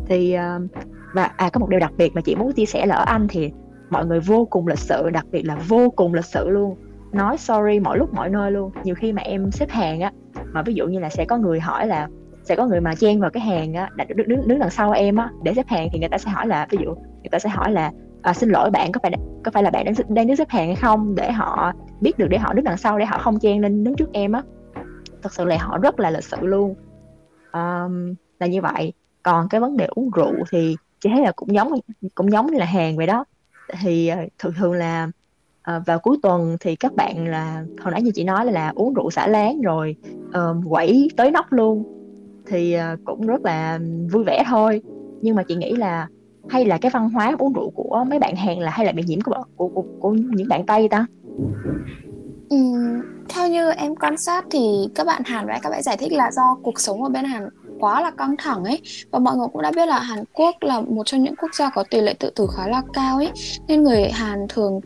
[0.06, 0.68] Thì um,
[1.14, 3.28] và à có một điều đặc biệt mà chị muốn chia sẻ là ở Anh
[3.28, 3.52] thì
[3.90, 6.76] mọi người vô cùng lịch sự đặc biệt là vô cùng lịch sự luôn.
[7.12, 8.72] Nói sorry mọi lúc mọi nơi luôn.
[8.84, 10.12] Nhiều khi mà em xếp hàng á
[10.52, 12.08] mà ví dụ như là sẽ có người hỏi là
[12.44, 15.16] sẽ có người mà chen vào cái hàng á đứng, đứng, đứng đằng sau em
[15.16, 17.50] á để xếp hàng thì người ta sẽ hỏi là ví dụ người ta sẽ
[17.50, 19.12] hỏi là à, xin lỗi bạn có phải
[19.44, 21.16] có phải là bạn đang đang đứng xếp hàng hay không?
[21.16, 23.96] Để họ biết được để họ đứng đằng sau để họ không chen lên đứng
[23.96, 24.42] trước em á.
[25.22, 26.76] Thật sự là họ rất là lịch sự luôn.
[27.52, 28.94] Um, là như vậy.
[29.24, 31.72] Còn cái vấn đề uống rượu thì chị thấy là cũng giống
[32.16, 33.26] cũng giống như là hàng vậy đó.
[33.82, 35.10] Thì ờ, thường thường là
[35.78, 38.72] uh, vào cuối tuần thì các bạn là hồi nãy như chị nói là, là
[38.76, 39.96] uống rượu xả láng rồi
[40.28, 42.03] uh, quẩy tới nóc luôn
[42.48, 43.80] thì ờ, cũng rất là
[44.12, 44.82] vui vẻ thôi.
[45.22, 46.08] Nhưng mà chị nghĩ là
[46.50, 49.04] hay là cái văn hóa uống rượu của mấy bạn Hàn là hay là bị
[49.08, 51.06] nhiễm của của, của, của những bạn Tây ta?
[52.50, 52.58] Ừ,
[53.30, 56.32] theo như em quan sát thì các bạn Hàn và các bạn giải thích là
[56.32, 58.82] do cuộc sống ở bên Hàn quá là căng thẳng ấy.
[59.12, 61.70] Và mọi người cũng đã biết là Hàn Quốc là một trong những quốc gia
[61.70, 63.32] có tỷ lệ tự tử khá là cao ấy.
[63.68, 64.80] Nên người Hàn thường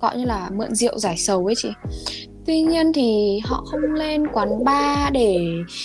[0.00, 1.68] gọi như là mượn rượu giải sầu ấy chị.
[2.46, 5.38] Tuy nhiên thì họ không lên quán bar để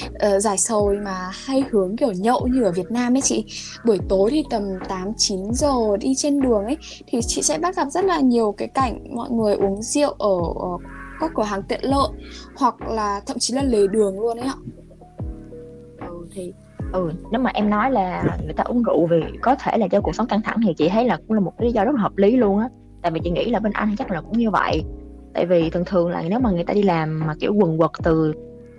[0.07, 3.45] uh, giải sầu mà hay hướng kiểu nhậu như ở Việt Nam ấy chị.
[3.85, 7.87] Buổi tối thì tầm 8-9 giờ đi trên đường ấy Thì chị sẽ bắt gặp
[7.89, 10.77] rất là nhiều cái cảnh mọi người uống rượu ở, ở
[11.19, 12.09] các cửa hàng tiện lợi
[12.55, 14.55] Hoặc là thậm chí là lề đường luôn ấy ạ.
[15.99, 16.53] Ừ thì
[16.93, 20.01] ừ nếu mà em nói là người ta uống rượu vì có thể là do
[20.01, 22.01] cuộc sống căng thẳng thì chị thấy là cũng là một lý do rất là
[22.01, 22.69] hợp lý luôn á.
[23.01, 24.83] Tại vì chị nghĩ là bên anh chắc là cũng như vậy
[25.33, 27.91] tại vì thường thường là nếu mà người ta đi làm mà kiểu quần quật
[28.03, 28.33] từ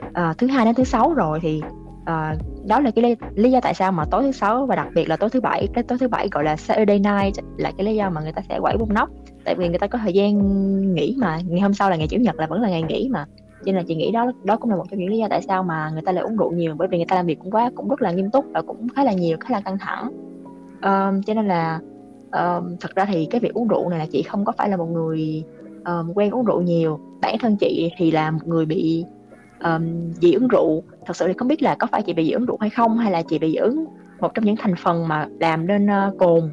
[0.06, 1.62] uh, thứ hai đến thứ sáu rồi thì
[2.00, 4.88] uh, đó là cái lý, lý do tại sao mà tối thứ sáu và đặc
[4.94, 7.86] biệt là tối thứ bảy cái tối thứ bảy gọi là Saturday night là cái
[7.86, 9.10] lý do mà người ta sẽ quẩy bung nóc.
[9.44, 10.34] Tại vì người ta có thời gian
[10.94, 13.26] nghỉ mà ngày hôm sau là ngày chủ nhật là vẫn là ngày nghỉ mà.
[13.36, 15.42] Cho nên là chị nghĩ đó đó cũng là một trong những lý do tại
[15.42, 17.50] sao mà người ta lại uống rượu nhiều bởi vì người ta làm việc cũng
[17.50, 20.10] quá cũng rất là nghiêm túc và cũng khá là nhiều khá là căng thẳng.
[20.82, 21.80] Um, cho nên là
[22.32, 24.76] um, thật ra thì cái việc uống rượu này là chị không có phải là
[24.76, 25.44] một người
[25.90, 26.98] um, quen uống rượu nhiều.
[27.20, 29.04] Bản thân chị thì là một người bị
[29.64, 30.82] um, dị ứng rượu.
[31.06, 32.98] Thật sự thì không biết là có phải chị bị dị ứng rượu hay không
[32.98, 33.84] hay là chị bị dị ứng
[34.20, 36.50] một trong những thành phần mà làm nên uh, cồn.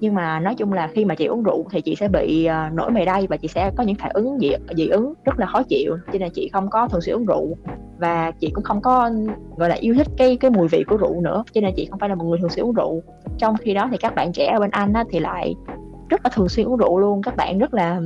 [0.00, 2.74] Nhưng mà nói chung là khi mà chị uống rượu thì chị sẽ bị uh,
[2.74, 5.46] nổi mề đay và chị sẽ có những phản ứng dị, dị ứng rất là
[5.46, 5.96] khó chịu.
[6.12, 7.56] Cho nên chị không có thường xuyên uống rượu
[7.98, 9.10] và chị cũng không có
[9.56, 11.44] gọi là yêu thích cái cái mùi vị của rượu nữa.
[11.52, 13.02] Cho nên chị không phải là một người thường xuyên uống rượu.
[13.38, 15.54] Trong khi đó thì các bạn trẻ ở bên anh á, thì lại
[16.08, 17.22] rất là thường xuyên uống rượu luôn.
[17.22, 18.00] Các bạn rất là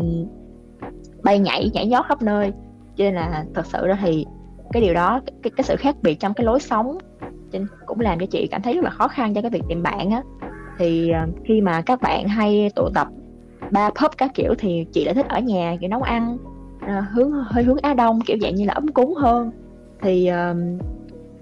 [1.23, 2.53] bay nhảy nhảy nhót khắp nơi.
[2.97, 4.27] Cho nên là thật sự đó thì
[4.73, 6.99] cái điều đó cái, cái sự khác biệt trong cái lối sống
[7.87, 10.11] cũng làm cho chị cảm thấy rất là khó khăn cho cái việc tìm bạn
[10.11, 10.23] á.
[10.79, 13.09] Thì ờ, khi mà các bạn hay tụ tập
[13.71, 16.37] ba pub các kiểu thì chị lại thích ở nhà kiểu nấu ăn
[16.87, 19.51] ờ, hướng hơi hướng á đông kiểu dạng như là ấm cúng hơn.
[20.03, 20.57] Thì uh,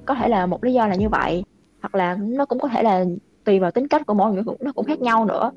[0.06, 1.44] có thể là một lý do là như vậy
[1.82, 3.04] hoặc là nó cũng có thể là
[3.44, 5.50] tùy vào tính cách của mỗi người cũng nó cũng khác nhau nữa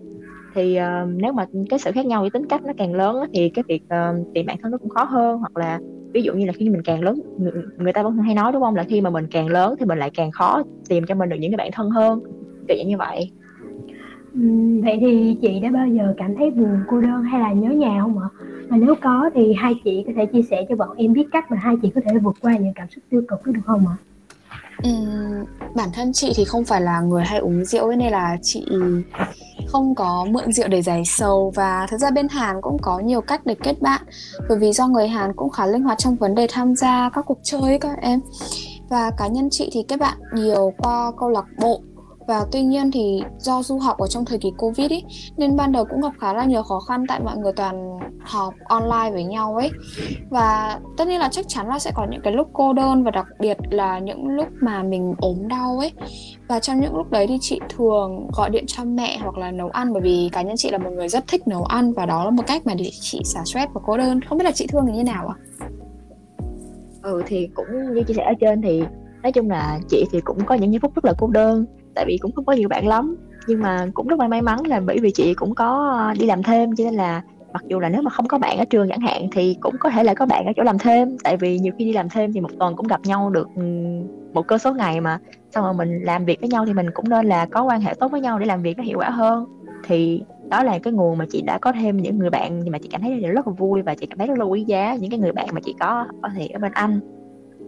[0.53, 3.49] thì uh, nếu mà cái sự khác nhau với tính cách nó càng lớn thì
[3.49, 5.79] cái việc uh, tìm bạn thân nó cũng khó hơn hoặc là
[6.13, 8.61] ví dụ như là khi mình càng lớn người, người ta vẫn hay nói đúng
[8.61, 11.29] không là khi mà mình càng lớn thì mình lại càng khó tìm cho mình
[11.29, 12.19] được những cái bạn thân hơn
[12.67, 13.31] kiểu như vậy
[14.33, 14.41] ừ,
[14.83, 17.99] vậy thì chị đã bao giờ cảm thấy buồn cô đơn hay là nhớ nhà
[18.01, 18.27] không ạ?
[18.69, 21.51] Và nếu có thì hai chị có thể chia sẻ cho bọn em biết cách
[21.51, 23.87] mà hai chị có thể vượt qua những cảm xúc tiêu cực đó được không
[23.87, 23.95] ạ?
[25.75, 28.65] Bản thân chị thì không phải là người hay uống rượu ấy, nên là chị
[29.67, 31.51] không có mượn rượu để giải sầu.
[31.55, 34.01] Và thật ra bên Hàn cũng có nhiều cách để kết bạn,
[34.49, 37.25] bởi vì do người Hàn cũng khá linh hoạt trong vấn đề tham gia các
[37.25, 38.19] cuộc chơi ấy các em.
[38.89, 41.81] Và cá nhân chị thì kết bạn nhiều qua câu lạc bộ
[42.27, 45.03] và tuy nhiên thì do du học ở trong thời kỳ covid ý,
[45.37, 48.53] nên ban đầu cũng gặp khá là nhiều khó khăn tại mọi người toàn học
[48.65, 49.71] online với nhau ấy.
[50.29, 53.11] Và tất nhiên là chắc chắn là sẽ có những cái lúc cô đơn và
[53.11, 55.91] đặc biệt là những lúc mà mình ốm đau ấy.
[56.47, 59.69] Và trong những lúc đấy thì chị thường gọi điện cho mẹ hoặc là nấu
[59.69, 62.25] ăn, bởi vì cá nhân chị là một người rất thích nấu ăn và đó
[62.25, 64.21] là một cách mà để chị xả stress và cô đơn.
[64.21, 65.35] Không biết là chị thương thì như nào ạ?
[65.59, 65.67] À?
[67.01, 68.83] ừ thì cũng như chia sẻ ở trên thì
[69.23, 71.65] nói chung là chị thì cũng có những giây phút rất là cô đơn
[71.95, 73.15] tại vì cũng không có nhiều bạn lắm.
[73.47, 76.25] Nhưng mà cũng rất là may mắn là bởi vì chị cũng có ờ, đi
[76.25, 77.21] làm thêm, cho nên là
[77.53, 79.89] mặc dù là nếu mà không có bạn ở trường chẳng hạn thì cũng có
[79.89, 81.17] thể là có bạn ở chỗ làm thêm.
[81.23, 83.49] Tại vì nhiều khi đi làm thêm thì một tuần cũng gặp nhau được
[84.33, 85.17] một cơ số ngày mà.
[85.55, 87.93] Xong rồi mình làm việc với nhau thì mình cũng nên là có quan hệ
[87.93, 89.45] tốt với nhau để làm việc nó hiệu quả hơn.
[89.83, 92.89] Thì đó là cái nguồn mà chị đã có thêm những người bạn mà chị
[92.91, 95.19] cảm thấy rất là vui và chị cảm thấy rất là quý giá những cái
[95.19, 96.99] người bạn mà chị có ở thể ở bên anh.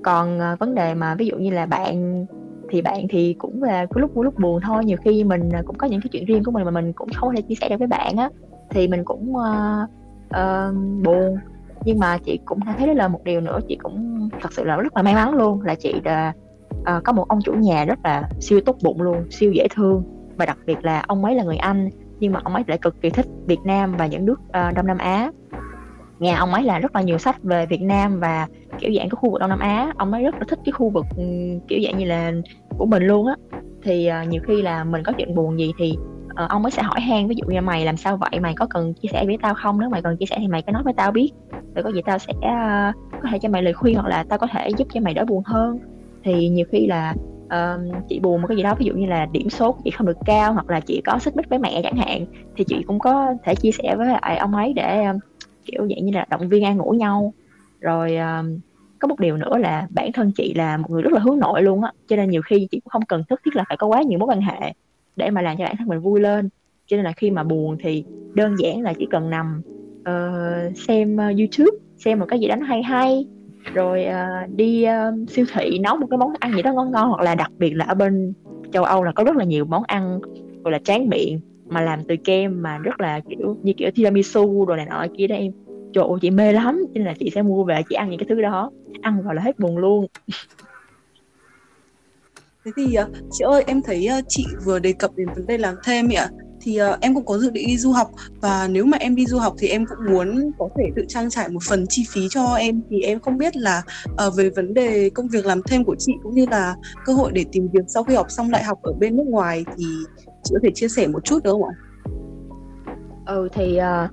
[0.04, 2.26] Còn ờ, vấn đề mà ví dụ như là bạn
[2.74, 4.86] thì bạn thì cũng là cái lúc vui lúc buồn thôi.
[4.86, 7.10] Nhiều khi mình à, cũng có những cái chuyện riêng của mình mà mình cũng
[7.16, 8.30] không thể chia sẻ được với bạn á
[8.70, 9.90] thì mình cũng uh,
[10.30, 11.38] uh, buồn.
[11.86, 14.76] Nhưng mà chị cũng thấy đó là một điều nữa chị cũng thật sự là
[14.76, 16.34] rất là may mắn luôn là chị đã
[16.80, 20.04] uh, có một ông chủ nhà rất là siêu tốt bụng luôn siêu dễ thương.
[20.36, 23.02] Và đặc biệt là ông ấy là người anh nhưng mà ông ấy lại cực
[23.02, 25.32] kỳ thích Việt Nam và những nước uh, Đông Nam Á.
[26.20, 28.48] Nhà ông ấy là rất là nhiều sách về Việt Nam và
[28.80, 29.94] kiểu dạng cái khu vực Đông Nam Á.
[29.98, 31.24] Ông ấy rất là thích cái khu vực ừ,
[31.68, 32.32] kiểu dạng như là
[32.78, 33.36] của mình luôn á.
[33.84, 35.94] Thì uh, nhiều khi là mình có chuyện buồn gì thì
[36.44, 38.68] uh, ông ấy sẽ hỏi han ví dụ như mày làm sao vậy mày có
[38.70, 39.80] cần chia sẻ với tao không?
[39.80, 41.32] Nếu mày cần chia sẻ thì mày cứ nói với tao biết.
[41.76, 44.40] Rồi có gì tao sẽ uh, có thể cho mày lời khuyên hoặc là tao
[44.40, 45.80] có thể giúp cho mày đỡ buồn hơn.
[46.24, 47.16] Thì nhiều khi là
[47.46, 49.92] uh, chị buồn một cái gì đó ví dụ như là điểm số của chị
[49.92, 52.84] không được cao hoặc là chị có xích mích với mẹ chẳng hạn thì chị
[52.88, 55.22] cũng có thể chia sẻ với lại ông ấy để uh,
[55.66, 57.34] kiểu dạng như là động viên an ủi nhau
[57.84, 58.60] rồi um,
[59.00, 61.62] có một điều nữa là bản thân chị là một người rất là hướng nội
[61.62, 63.88] luôn á cho nên nhiều khi chị cũng không cần thức thiết là phải có
[63.88, 64.74] quá nhiều mối quan hệ
[65.16, 66.50] để mà làm cho bản thân mình vui lên.
[66.88, 68.04] Cho nên là khi mà buồn thì
[68.34, 69.62] đơn giản là chỉ cần nằm
[70.00, 73.26] uh, xem uh, youtube xem một cái gì đó nó hay hay.
[73.74, 77.10] Rồi uh, đi uh, siêu thị nấu một cái món ăn gì đó ngon ngon
[77.10, 78.34] hoặc là đặc biệt là ở bên
[78.72, 80.20] châu âu là có rất là nhiều món ăn
[80.64, 84.66] gọi là tráng miệng mà làm từ kem mà rất là kiểu như kiểu tiramisu
[84.66, 85.52] rồi này nọ kia đó em
[85.94, 88.28] trời ơi chị mê lắm nên là chị sẽ mua về chị ăn những cái
[88.30, 88.72] thứ đó
[89.02, 90.08] ăn vào là hết buồn luôn.
[92.66, 95.58] Thế thì uh, chị ơi em thấy uh, chị vừa đề cập đến vấn đề
[95.58, 96.30] làm thêm ạ.
[96.62, 99.26] Thì uh, em cũng có dự định đi du học và nếu mà em đi
[99.26, 102.22] du học thì em cũng muốn có thể tự trang trải một phần chi phí
[102.30, 102.82] cho em.
[102.90, 103.82] Thì em không biết là
[104.28, 106.76] uh, về vấn đề công việc làm thêm của chị cũng như là
[107.06, 109.66] cơ hội để tìm việc sau khi học xong đại học ở bên nước ngoài
[109.78, 109.86] thì
[110.44, 111.74] chị có thể chia sẻ một chút được không ạ?
[113.26, 114.12] Ừ thì uh,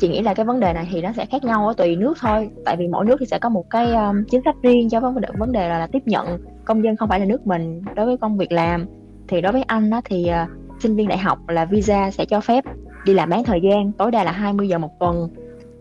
[0.00, 2.14] chị nghĩ là cái vấn đề này thì nó sẽ khác nhau ở tùy nước
[2.20, 2.50] thôi.
[2.64, 5.20] Tại vì mỗi nước thì sẽ có một cái um, chính sách riêng cho vấn
[5.20, 6.38] đề vấn đề là, là tiếp nhận.
[6.64, 8.86] Công dân không phải là nước mình đối với công việc làm.
[9.28, 12.40] Thì đối với anh đó thì uh, sinh viên đại học là visa sẽ cho
[12.40, 12.64] phép
[13.04, 15.28] đi làm bán thời gian tối đa là 20 giờ một tuần.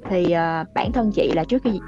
[0.09, 1.79] Thì uh, bản thân chị là trước khi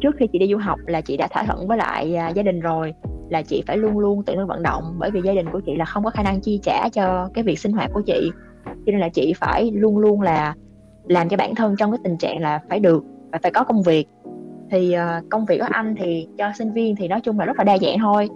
[0.00, 2.42] trước khi chị đi du học là chị đã thỏa thuận với lại uh, gia
[2.42, 2.94] đình rồi
[3.30, 4.94] là chị phải luôn luôn tự thân vận động.
[4.98, 7.44] Bởi vì gia đình của chị là không có khả năng chi trả cho cái
[7.44, 8.30] việc sinh hoạt của chị.
[8.64, 10.54] Cho nên là chị phải luôn luôn là
[11.06, 13.82] làm cho bản thân trong cái tình trạng là phải được và phải có công
[13.82, 14.08] việc.
[14.70, 17.58] Thì uh, công việc của anh thì cho sinh viên thì nói chung là rất
[17.58, 18.28] là đa dạng thôi.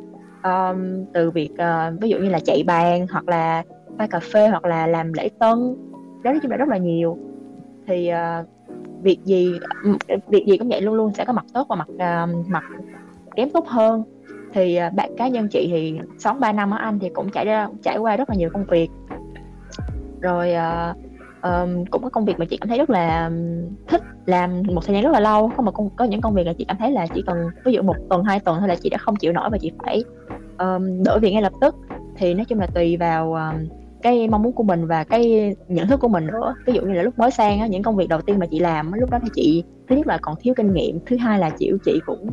[0.43, 3.63] Um, từ việc uh, ví dụ như là chạy bàn hoặc là
[3.99, 5.77] pha cà phê hoặc là làm lễ tân
[6.23, 7.19] đó nói chung là rất là nhiều.
[7.87, 8.47] Thì uh,
[9.03, 9.53] việc gì
[10.29, 12.65] việc gì cũng vậy luôn luôn sẽ có mặt tốt và mặt uh, mặt
[13.37, 14.03] kém tốt hơn.
[14.53, 17.45] Thì uh, bạn cá nhân chị thì sống 3 năm ở Anh thì cũng trải
[17.45, 18.91] ra trải qua rất là nhiều công việc.
[20.21, 20.97] Rồi uh,
[21.47, 23.31] um, cũng có công việc mà chị cảm thấy rất là
[23.89, 25.51] thích làm một thời gian rất là lâu.
[25.57, 27.73] Không mà có, có những công việc là chị cảm thấy là chỉ cần ví
[27.73, 30.05] dụ một tuần hai tuần thôi là chị đã không chịu nổi và chị phải
[30.59, 31.75] um, đổi việc ngay lập tức.
[32.17, 33.69] Thì nói chung là tùy vào um,
[34.03, 36.55] cái mong muốn của mình và cái nhận thức của mình nữa.
[36.67, 38.59] Ví dụ như là lúc mới sang á, những công việc đầu tiên mà chị
[38.59, 41.51] làm lúc đó thì chị thứ nhất là còn thiếu kinh nghiệm thứ hai là
[41.51, 42.31] chịu chị cũng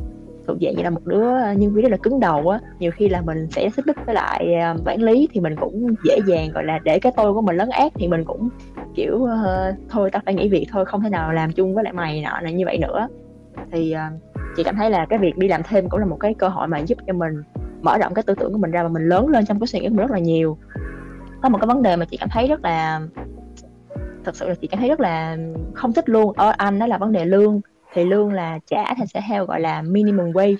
[0.47, 3.09] thuộc dạng như là một đứa nhân viên rất là cứng đầu á nhiều khi
[3.09, 6.49] là mình sẽ xích mích với lại ờ, quản lý thì mình cũng dễ dàng
[6.53, 8.49] gọi là để cái tôi của mình lấn át thì mình cũng
[8.95, 11.93] kiểu uh, thôi tao phải nghỉ việc thôi không thể nào làm chung với lại
[11.93, 13.07] mày nọ là như vậy nữa.
[13.71, 14.21] Thì uh,
[14.55, 16.67] chị cảm thấy là cái việc đi làm thêm cũng là một cái cơ hội
[16.67, 17.41] mà giúp cho mình
[17.81, 19.79] mở rộng cái tư tưởng của mình ra và mình lớn lên trong cái suy
[19.79, 20.57] nghĩ của mình rất là nhiều.
[21.41, 23.01] Có một cái vấn đề mà chị cảm thấy rất là
[24.23, 25.37] thật sự là chị cảm thấy rất là
[25.73, 27.61] không thích luôn ở anh đó là vấn đề lương
[27.93, 30.57] thì lương là trả thì sẽ theo gọi là minimum wage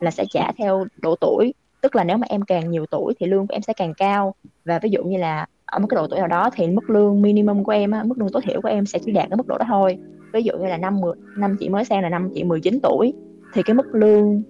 [0.00, 1.54] là sẽ trả theo độ tuổi.
[1.80, 4.34] Tức là nếu mà em càng nhiều tuổi thì lương của em sẽ càng cao.
[4.64, 7.22] Và ví dụ như là ở một cái độ tuổi nào đó thì mức lương
[7.22, 9.58] minimum của em mức lương tối thiểu của em sẽ chỉ đạt cái mức độ
[9.58, 9.98] đó thôi.
[10.32, 11.00] Ví dụ như là năm
[11.36, 13.12] năm chị mới sang là năm chị 19 tuổi
[13.52, 14.42] thì cái mức lương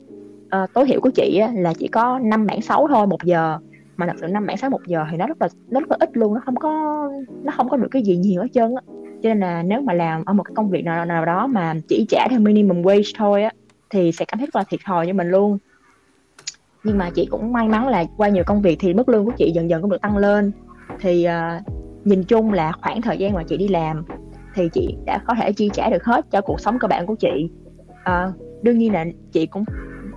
[0.47, 3.59] uh, tối thiểu của chị á, là chỉ có năm bảng 6 thôi một giờ.
[3.97, 5.97] Mà thật sự năm bảng 6 một giờ thì nó rất là nó rất là
[6.01, 7.03] ít luôn nó không có
[7.43, 8.82] nó không có được cái gì nhiều hết trơn á
[9.23, 11.75] cho nên là nếu mà làm ở một cái công việc nào nào đó mà
[11.89, 13.51] chỉ trả theo minimum wage thôi á
[13.91, 15.59] thì sẽ cảm thấy rất là thiệt thòi cho mình luôn.
[16.85, 19.33] Nhưng mà chị cũng may mắn là qua nhiều công việc thì mức lương của
[19.37, 20.53] chị dần dần cũng được tăng lên.
[21.01, 21.62] Thì uh,
[22.07, 24.05] nhìn chung là khoảng thời gian mà chị đi làm
[24.55, 27.14] thì chị đã có thể chi trả được hết cho cuộc sống cơ bản của
[27.14, 27.51] chị.
[27.91, 29.64] Uh, đương nhiên là chị cũng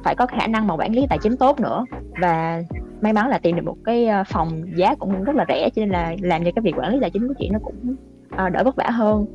[0.03, 1.85] phải có khả năng mà quản lý tài chính tốt nữa.
[2.21, 2.63] Và
[3.01, 5.79] may mắn là tìm được một cái à, phòng giá cũng rất là rẻ cho
[5.79, 7.95] nên là làm cho cái việc quản lý tài chính của chị nó cũng
[8.33, 9.25] uh, đỡ vất vả hơn.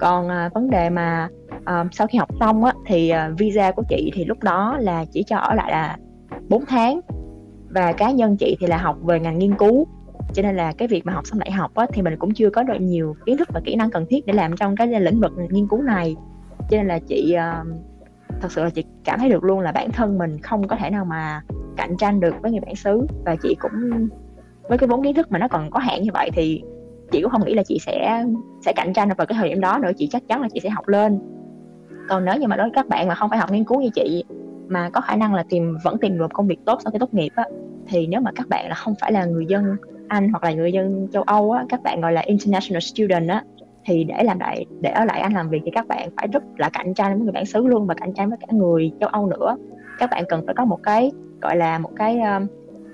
[0.00, 3.82] Còn uh, vấn đề mà uh, sau khi học xong á thì uh, visa của
[3.88, 5.96] chị thì lúc đó là chỉ cho ở lại là
[6.48, 7.00] 4 tháng
[7.68, 9.86] và cá nhân chị thì là học về ngành nghiên cứu.
[10.34, 12.50] Cho nên là cái việc mà học xong đại học á, thì mình cũng chưa
[12.50, 15.20] có được nhiều kiến thức và kỹ năng cần thiết để làm trong cái lĩnh
[15.20, 16.16] vực nghiên cứu này.
[16.58, 17.66] Cho nên là chị uh,
[18.40, 20.90] thật sự là chị cảm thấy được luôn là bản thân mình không có thể
[20.90, 21.42] nào mà
[21.76, 23.06] cạnh tranh được với người bản xứ.
[23.24, 24.08] Và chị cũng
[24.68, 26.62] với cái vốn kiến thức mà nó còn có hạn như vậy thì
[27.10, 28.24] chị cũng không nghĩ là chị sẽ
[28.64, 30.68] sẽ cạnh tranh vào cái thời điểm đó nữa chị chắc chắn là chị sẽ
[30.68, 31.18] học lên.
[32.08, 33.90] Còn nếu như mà đối với các bạn mà không phải học nghiên cứu như
[33.94, 34.24] chị
[34.68, 37.14] mà có khả năng là tìm vẫn tìm được công việc tốt sau khi tốt
[37.14, 37.44] nghiệp á
[37.88, 39.76] thì nếu mà các bạn là không phải là người dân
[40.08, 43.42] Anh hoặc là người dân châu Âu á các bạn gọi là international student á
[43.84, 46.42] thì để làm lại để ở lại Anh làm việc thì các bạn phải rất
[46.56, 49.08] là cạnh tranh với người bản xứ luôn và cạnh tranh với cả người châu
[49.08, 49.56] Âu nữa.
[49.98, 52.42] Các bạn cần phải có một cái gọi là một cái uh,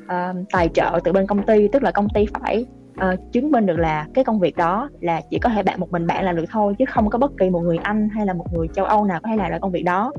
[0.04, 2.66] uh, tài trợ từ bên công ty tức là công ty phải
[2.96, 5.92] uh, chứng minh được là cái công việc đó là chỉ có thể bạn một
[5.92, 8.32] mình bạn làm được thôi chứ không có bất kỳ một người Anh hay là
[8.32, 10.12] một người châu Âu nào có thể làm được công việc đó.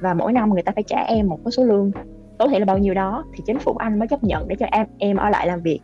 [0.00, 1.90] Và mỗi năm người ta phải trả em một cái số lương
[2.38, 4.66] tối thiểu là bao nhiêu đó thì chính phủ Anh mới chấp nhận để cho
[4.66, 5.80] em em ở lại làm việc.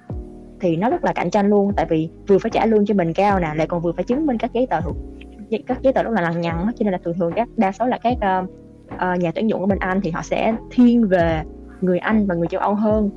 [0.60, 3.12] Thì nó rất là cạnh tranh luôn tại vì vừa phải trả lương cho mình
[3.12, 4.80] cao nè lại còn vừa phải chứng minh các giấy tờ
[5.66, 7.86] các giấy tờ rất là lằng nhằng cho nên là thường thường các đa số
[7.86, 8.50] là các uh,
[8.94, 11.42] uh, nhà tuyển dụng ở bên Anh thì họ sẽ thiên về
[11.80, 13.10] người Anh và người châu Âu hơn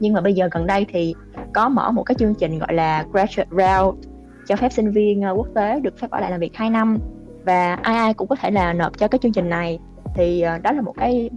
[0.00, 1.14] nhưng mà bây giờ gần đây thì
[1.54, 4.08] có mở một cái chương trình gọi là graduate route
[4.46, 6.98] cho phép sinh viên ờ, quốc tế được phép ở lại làm việc 2 năm.
[7.44, 9.78] Và ai ai cũng có thể là nộp cho cái chương trình này.
[10.14, 11.30] Thì ờ, đó là một cái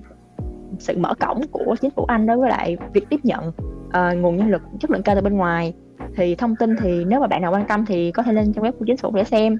[0.79, 4.37] sự mở cổng của chính phủ Anh đối với lại việc tiếp nhận uh, nguồn
[4.37, 5.73] nhân lực chất lượng cao từ bên ngoài.
[6.15, 8.63] Thì thông tin thì nếu mà bạn nào quan tâm thì có thể lên trang
[8.63, 9.57] web của chính phủ để xem.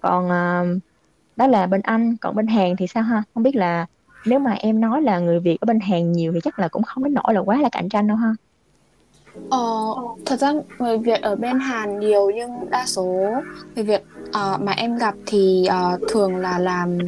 [0.00, 0.82] Còn uh,
[1.36, 3.22] đó là bên Anh còn bên Hàn thì sao ha?
[3.34, 3.86] Không biết là
[4.26, 6.82] nếu mà em nói là người Việt ở bên Hàn nhiều thì chắc là cũng
[6.82, 8.34] không đến nỗi là quá là cạnh tranh đâu ha.
[9.50, 9.94] Ờ,
[10.26, 13.32] thật ra người Việt ở bên Hàn nhiều nhưng đa số
[13.74, 16.98] người Việt uh, mà em gặp thì uh, thường là làm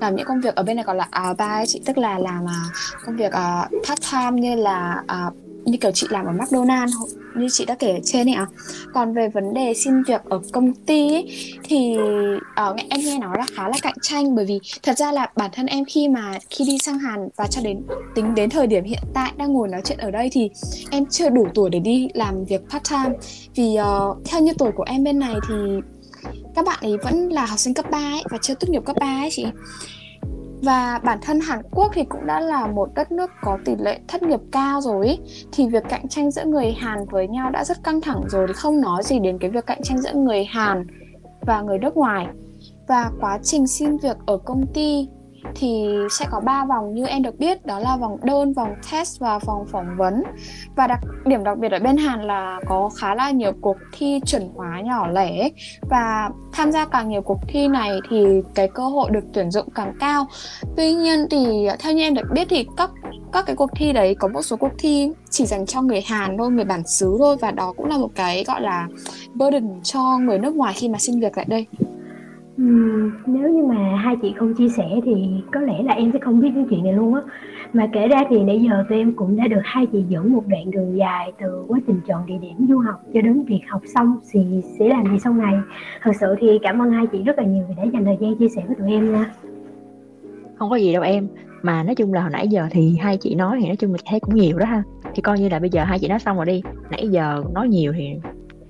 [0.00, 2.44] làm những công việc ở bên này gọi là à, ba chị tức là làm
[2.44, 2.50] uh,
[3.06, 7.06] công việc uh, part time như là uh, như kiểu chị làm ở McDonald's
[7.36, 8.46] như chị đã kể ở trên ấy ạ.
[8.50, 8.54] À.
[8.94, 11.96] Còn về vấn đề xin việc ở công ty ấy, thì
[12.70, 15.50] uh, em nghe nói là khá là cạnh tranh bởi vì thật ra là bản
[15.54, 17.82] thân em khi mà khi đi sang Hàn và cho đến
[18.14, 20.50] tính đến thời điểm hiện tại đang ngồi nói chuyện ở đây thì
[20.90, 23.18] em chưa đủ tuổi để đi làm việc part time
[23.54, 25.54] vì uh, theo như tuổi của em bên này thì
[26.54, 28.96] các bạn ấy vẫn là học sinh cấp 3 ấy và chưa tốt nghiệp cấp
[29.00, 29.46] 3 ấy chị
[30.62, 34.00] và bản thân Hàn Quốc thì cũng đã là một đất nước có tỷ lệ
[34.08, 35.18] thất nghiệp cao rồi ý.
[35.52, 38.52] thì việc cạnh tranh giữa người Hàn với nhau đã rất căng thẳng rồi, thì
[38.52, 40.86] không nói gì đến cái việc cạnh tranh giữa người Hàn
[41.40, 42.26] và người nước ngoài
[42.88, 45.08] và quá trình xin việc ở công ty
[45.54, 49.20] thì sẽ có 3 vòng như em được biết đó là vòng đơn, vòng test
[49.20, 50.22] và vòng phỏng vấn.
[50.76, 54.20] Và đặc điểm đặc biệt ở bên Hàn là có khá là nhiều cuộc thi
[54.26, 55.48] chuẩn hóa nhỏ lẻ
[55.90, 59.68] và tham gia càng nhiều cuộc thi này thì cái cơ hội được tuyển dụng
[59.74, 60.26] càng cao.
[60.76, 62.90] Tuy nhiên thì theo như em được biết thì các
[63.32, 66.38] các cái cuộc thi đấy có một số cuộc thi chỉ dành cho người Hàn
[66.38, 68.88] thôi, người bản xứ thôi và đó cũng là một cái gọi là
[69.34, 71.66] burden cho người nước ngoài khi mà xin việc tại đây.
[72.62, 76.18] Ừm, nếu như mà hai chị không chia sẻ thì có lẽ là em sẽ
[76.18, 77.20] không biết những chuyện này luôn á.
[77.72, 80.42] Mà kể ra thì nãy giờ tụi em cũng đã được hai chị dẫn một
[80.46, 83.82] đoạn đường dài từ quá trình chọn địa điểm du học cho đến việc học
[83.94, 84.40] xong thì
[84.78, 85.54] sẽ làm gì sau này.
[86.02, 88.36] Thật sự thì cảm ơn hai chị rất là nhiều vì đã dành thời gian
[88.36, 89.32] chia sẻ với tụi em nha.
[90.58, 91.28] không có gì đâu em
[91.62, 94.00] mà nói chung là hồi nãy giờ thì hai chị nói thì nói chung mình
[94.06, 94.82] thấy cũng nhiều đó ha
[95.14, 97.68] thì coi như là bây giờ hai chị nói xong rồi đi nãy giờ nói
[97.68, 98.08] nhiều thì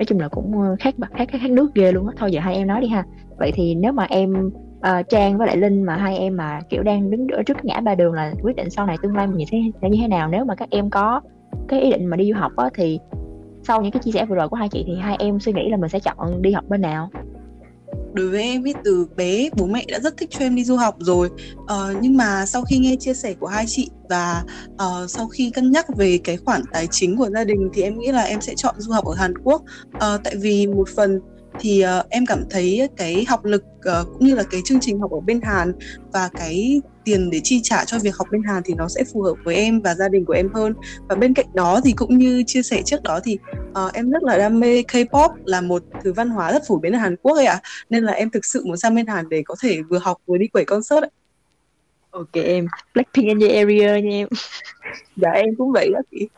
[0.03, 2.15] nói chung là cũng ờ, khác khác khác, khác nước ghê luôn á.
[2.17, 3.05] Thôi giờ hai em nói đi ha.
[3.39, 6.83] Vậy thì nếu mà em uh, Trang với lại Linh mà hai em mà kiểu
[6.83, 9.47] đang đứng ở trước ngã ba đường là quyết định sau này tương lai mình
[9.47, 10.29] sẽ sẽ như thế nào?
[10.29, 11.21] Nếu mà các em có
[11.69, 12.99] cái ý định mà đi du học á thì
[13.63, 15.69] sau những cái chia sẻ vừa rồi của hai chị thì hai em suy nghĩ
[15.71, 17.11] là mình sẽ chọn đi học bên nào?
[18.15, 20.77] Đối với em ấy từ bé bố mẹ đã rất thích cho em đi du
[20.77, 21.29] học rồi.
[21.63, 24.45] Uh, nhưng mà sau khi nghe chia sẻ của hai chị và
[24.75, 27.99] uh, sau khi cân nhắc về cái khoản tài chính của gia đình thì em
[27.99, 29.63] nghĩ là em sẽ chọn du học ở Hàn Quốc.
[29.97, 31.21] Uh, tại vì một phần
[31.63, 35.01] thì uh, em cảm thấy cái học lực uh, cũng như là cái chương trình
[35.01, 35.73] học ở bên Hàn
[36.13, 39.23] và cái tiền để chi trả cho việc học bên Hàn thì nó sẽ phù
[39.23, 40.75] hợp với em và gia đình của em hơn
[41.09, 43.39] và bên cạnh đó thì cũng như chia sẻ trước đó thì
[43.71, 46.93] uh, em rất là đam mê K-pop là một thứ văn hóa rất phổ biến
[46.93, 47.69] ở Hàn Quốc ấy ạ à.
[47.91, 50.39] nên là em thực sự muốn sang bên Hàn để có thể vừa học vừa
[50.39, 51.11] đi quẩy concert ấy
[52.13, 52.67] ok em.
[52.95, 54.29] Blackpink in the area nha em.
[55.17, 56.29] Dạ em cũng vậy đó chị.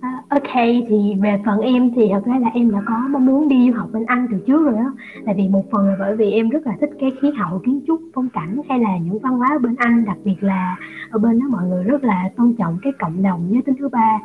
[0.00, 0.52] À, ok
[0.88, 3.78] thì về phần em thì thật ra là em đã có mong muốn đi du
[3.78, 4.92] học bên Anh từ trước rồi đó
[5.26, 7.80] tại vì một phần là bởi vì em rất là thích cái khí hậu kiến
[7.86, 10.76] trúc phong cảnh hay là những văn hóa ở bên Anh đặc biệt là
[11.10, 13.88] ở bên đó mọi người rất là tôn trọng cái cộng đồng giới tính thứ
[13.88, 14.18] ba.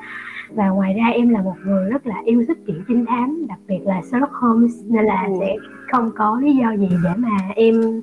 [0.49, 3.59] Và ngoài ra em là một người rất là yêu thích truyện trinh thám đặc
[3.67, 5.33] biệt là Sherlock Holmes nên là Ừ.
[5.39, 5.55] sẽ
[5.91, 8.01] không có lý do gì để mà em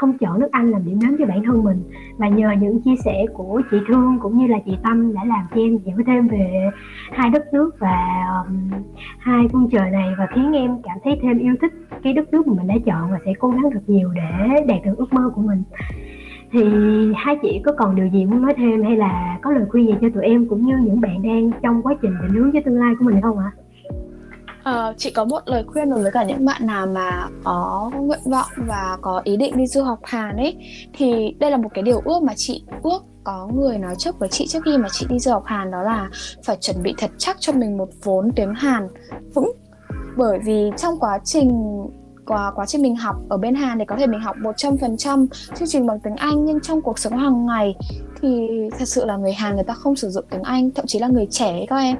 [0.00, 1.82] không chọn nước Anh làm điểm đến cho bản thân mình
[2.16, 5.46] và nhờ những chia sẻ của chị Thương cũng như là chị Tâm đã làm
[5.54, 6.70] cho em hiểu thêm về
[7.12, 8.70] hai đất nước và um,
[9.18, 11.72] hai phương trời này và khiến em cảm thấy thêm yêu thích
[12.02, 14.78] cái đất nước mà mình đã chọn và sẽ cố gắng thật nhiều để đạt
[14.84, 15.62] được ước mơ của mình
[16.52, 16.62] thì
[17.16, 19.94] hai chị có còn điều gì muốn nói thêm hay là có lời khuyên gì
[20.00, 22.80] cho tụi em cũng như những bạn đang trong quá trình định hướng cho tương
[22.80, 23.50] lai của mình không ạ?
[24.70, 28.20] Ờ, chị có một lời khuyên đối với cả những bạn nào mà có nguyện
[28.24, 30.56] vọng và có ý định đi du học Hàn ấy,
[30.92, 34.28] thì đây là một cái điều ước mà chị, ước có người nói trước với
[34.28, 36.10] chị trước khi mà chị đi du học Hàn, đó là
[36.44, 38.88] phải chuẩn bị thật chắc cho mình một vốn tiếng Hàn
[39.34, 39.52] vững.
[40.16, 41.82] Bởi vì trong quá trình,
[42.26, 45.68] quá quá trình mình học ở bên Hàn thì có thể mình học 100% chương
[45.68, 47.74] trình bằng tiếng Anh, nhưng trong cuộc sống hàng ngày
[48.20, 48.48] thì
[48.78, 51.08] thật sự là người Hàn người ta không sử dụng tiếng Anh, thậm chí là
[51.08, 51.96] người trẻ ấy các em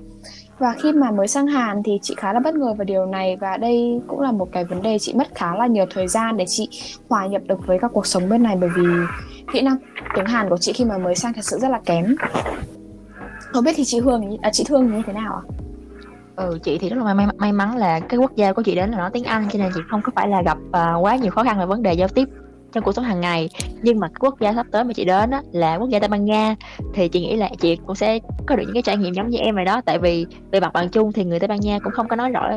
[0.61, 3.37] và khi mà mới sang Hàn thì chị khá là bất ngờ về điều này
[3.37, 6.37] và đây cũng là một cái vấn đề chị mất khá là nhiều thời gian
[6.37, 6.69] để chị
[7.09, 8.83] hòa nhập được với các cuộc sống bên này bởi vì
[9.53, 9.77] kỹ năng
[10.15, 12.15] tiếng Hàn của chị khi mà mới sang thật sự rất là kém.
[13.41, 15.43] Không biết thì chị Hương à, chị Thương như thế nào ạ?
[16.37, 18.75] ừ chị thì rất là may, may, may mắn là cái quốc gia của chị
[18.75, 21.17] đến là nói tiếng Anh cho nên chị không có phải là gặp uh, quá
[21.17, 22.29] nhiều khó khăn về vấn đề giao tiếp
[22.73, 23.49] trong cuộc sống hàng ngày.
[23.83, 26.25] Nhưng mà quốc gia sắp tới mà chị đến á, là quốc gia Tây Ban
[26.25, 26.57] Nha
[26.95, 29.39] thì chị nghĩ là chị cũng sẽ có được những cái trải nghiệm giống như
[29.39, 29.81] em rồi đó.
[29.81, 32.31] Tại vì về mặt bằng chung thì người Tây Ban Nha cũng không có nói
[32.31, 32.51] rõ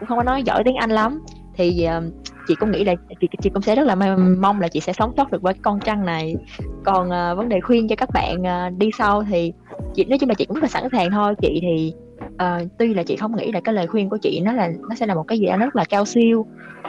[0.00, 1.20] cũng không có nói giỏi tiếng Anh lắm.
[1.54, 2.04] Thì uh,
[2.48, 3.94] chị cũng nghĩ là chị, chị cũng sẽ rất là
[4.40, 6.36] mong là chị sẽ sống sót được với cái con trăng này.
[6.84, 9.52] Còn uh, vấn đề khuyên cho các bạn uh, đi sau thì
[9.94, 11.34] chị nói chung là chị cũng rất là sẵn sàng thôi.
[11.42, 11.92] Chị thì
[12.34, 14.94] uh, tuy là chị không nghĩ là cái lời khuyên của chị nó là nó
[14.94, 16.46] sẽ là một cái gì đó rất là cao siêu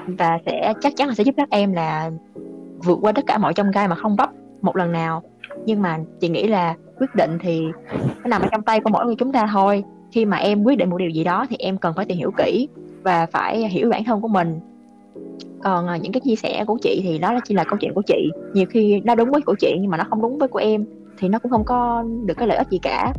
[0.07, 2.11] và sẽ chắc chắn là sẽ giúp các em là
[2.83, 4.29] vượt qua tất cả mọi trong gai mà không vấp
[4.61, 5.23] một lần nào.
[5.65, 7.61] Nhưng mà chị nghĩ là quyết định thì
[8.23, 9.83] nó nằm ở trong tay của mỗi người chúng ta thôi.
[10.11, 12.31] Khi mà em quyết định một điều gì đó thì em cần phải tìm hiểu
[12.37, 12.67] kỹ
[13.03, 14.59] và phải hiểu bản thân của mình.
[15.63, 17.93] Còn à, những cái chia sẻ của chị thì đó là chỉ là câu chuyện
[17.93, 18.29] của chị.
[18.53, 20.85] Nhiều khi nó đúng với của chị nhưng mà nó không đúng với của em
[21.17, 23.13] thì nó cũng không có được cái lợi ích gì cả.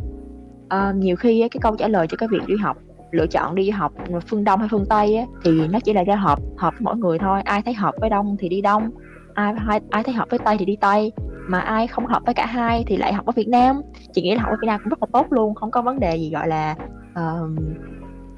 [0.69, 2.77] À, nhiều khi cái câu trả lời cho cái việc đi học
[3.11, 3.93] lựa chọn đi du học
[4.27, 7.19] phương Đông hay phương Tây thì nó chỉ là do hợp hợp với mỗi người
[7.19, 7.41] thôi.
[7.41, 8.89] Ai thấy hợp với Đông thì đi Đông
[9.33, 11.11] ai ai, ai thấy hợp với Tây thì đi Tây
[11.47, 13.81] mà ai không hợp với cả hai thì lại học ở Việt Nam.
[14.13, 15.99] Chị nghĩ là học ở Việt Nam cũng rất là tốt luôn không có vấn
[15.99, 16.75] đề gì gọi là
[17.11, 17.49] uh,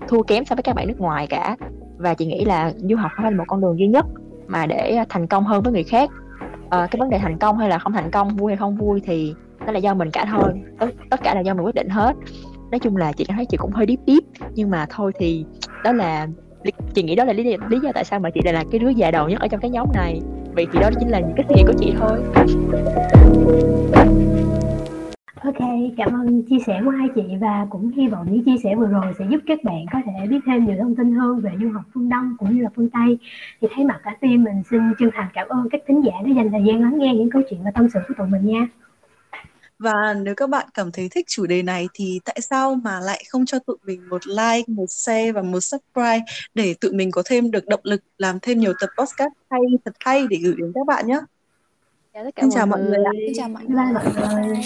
[0.07, 1.57] thua kém so với các bạn nước ngoài cả.
[1.97, 4.05] Và chị nghĩ là du học không phải là một con đường duy nhất
[4.47, 6.09] mà để thành công hơn với người khác.
[6.65, 9.01] Uh, cái vấn đề thành công hay là không thành công vui hay không vui
[9.05, 9.33] thì
[9.65, 10.53] đó là do mình cả thôi.
[10.79, 12.15] Tất, tất cả là do mình quyết định hết.
[12.71, 14.23] Nói chung là chị cảm thấy chị cũng hơi deep deep
[14.53, 15.45] nhưng mà thôi thì
[15.83, 16.27] đó là
[16.93, 18.89] chị nghĩ đó là lý, lý do tại sao mà chị lại là cái đứa
[18.89, 20.21] già đầu nhất ở trong cái nhóm này
[20.55, 22.19] vì thì đó chính là những cái suy nghĩ của chị thôi
[25.45, 25.55] Ok,
[25.97, 28.87] cảm ơn chia sẻ của hai chị và cũng hy vọng những chia sẻ vừa
[28.87, 31.69] rồi sẽ giúp các bạn có thể biết thêm nhiều thông tin hơn về du
[31.69, 33.17] học phương Đông cũng như là phương Tây.
[33.61, 36.31] Thì thấy mặt cả team mình xin chân thành cảm ơn các thính giả đã
[36.35, 38.67] dành thời gian lắng nghe những câu chuyện và tâm sự của tụi mình nha.
[39.79, 43.23] Và nếu các bạn cảm thấy thích chủ đề này thì tại sao mà lại
[43.29, 46.23] không cho tụi mình một like, một share và một subscribe
[46.53, 49.93] để tụi mình có thêm được động lực làm thêm nhiều tập podcast hay thật
[49.99, 51.19] hay để gửi đến các bạn nhé.
[52.13, 53.03] Chào tất cả Xin mọi chào mọi người.
[53.27, 53.75] Xin chào mọi người.
[53.75, 54.65] bye mọi người.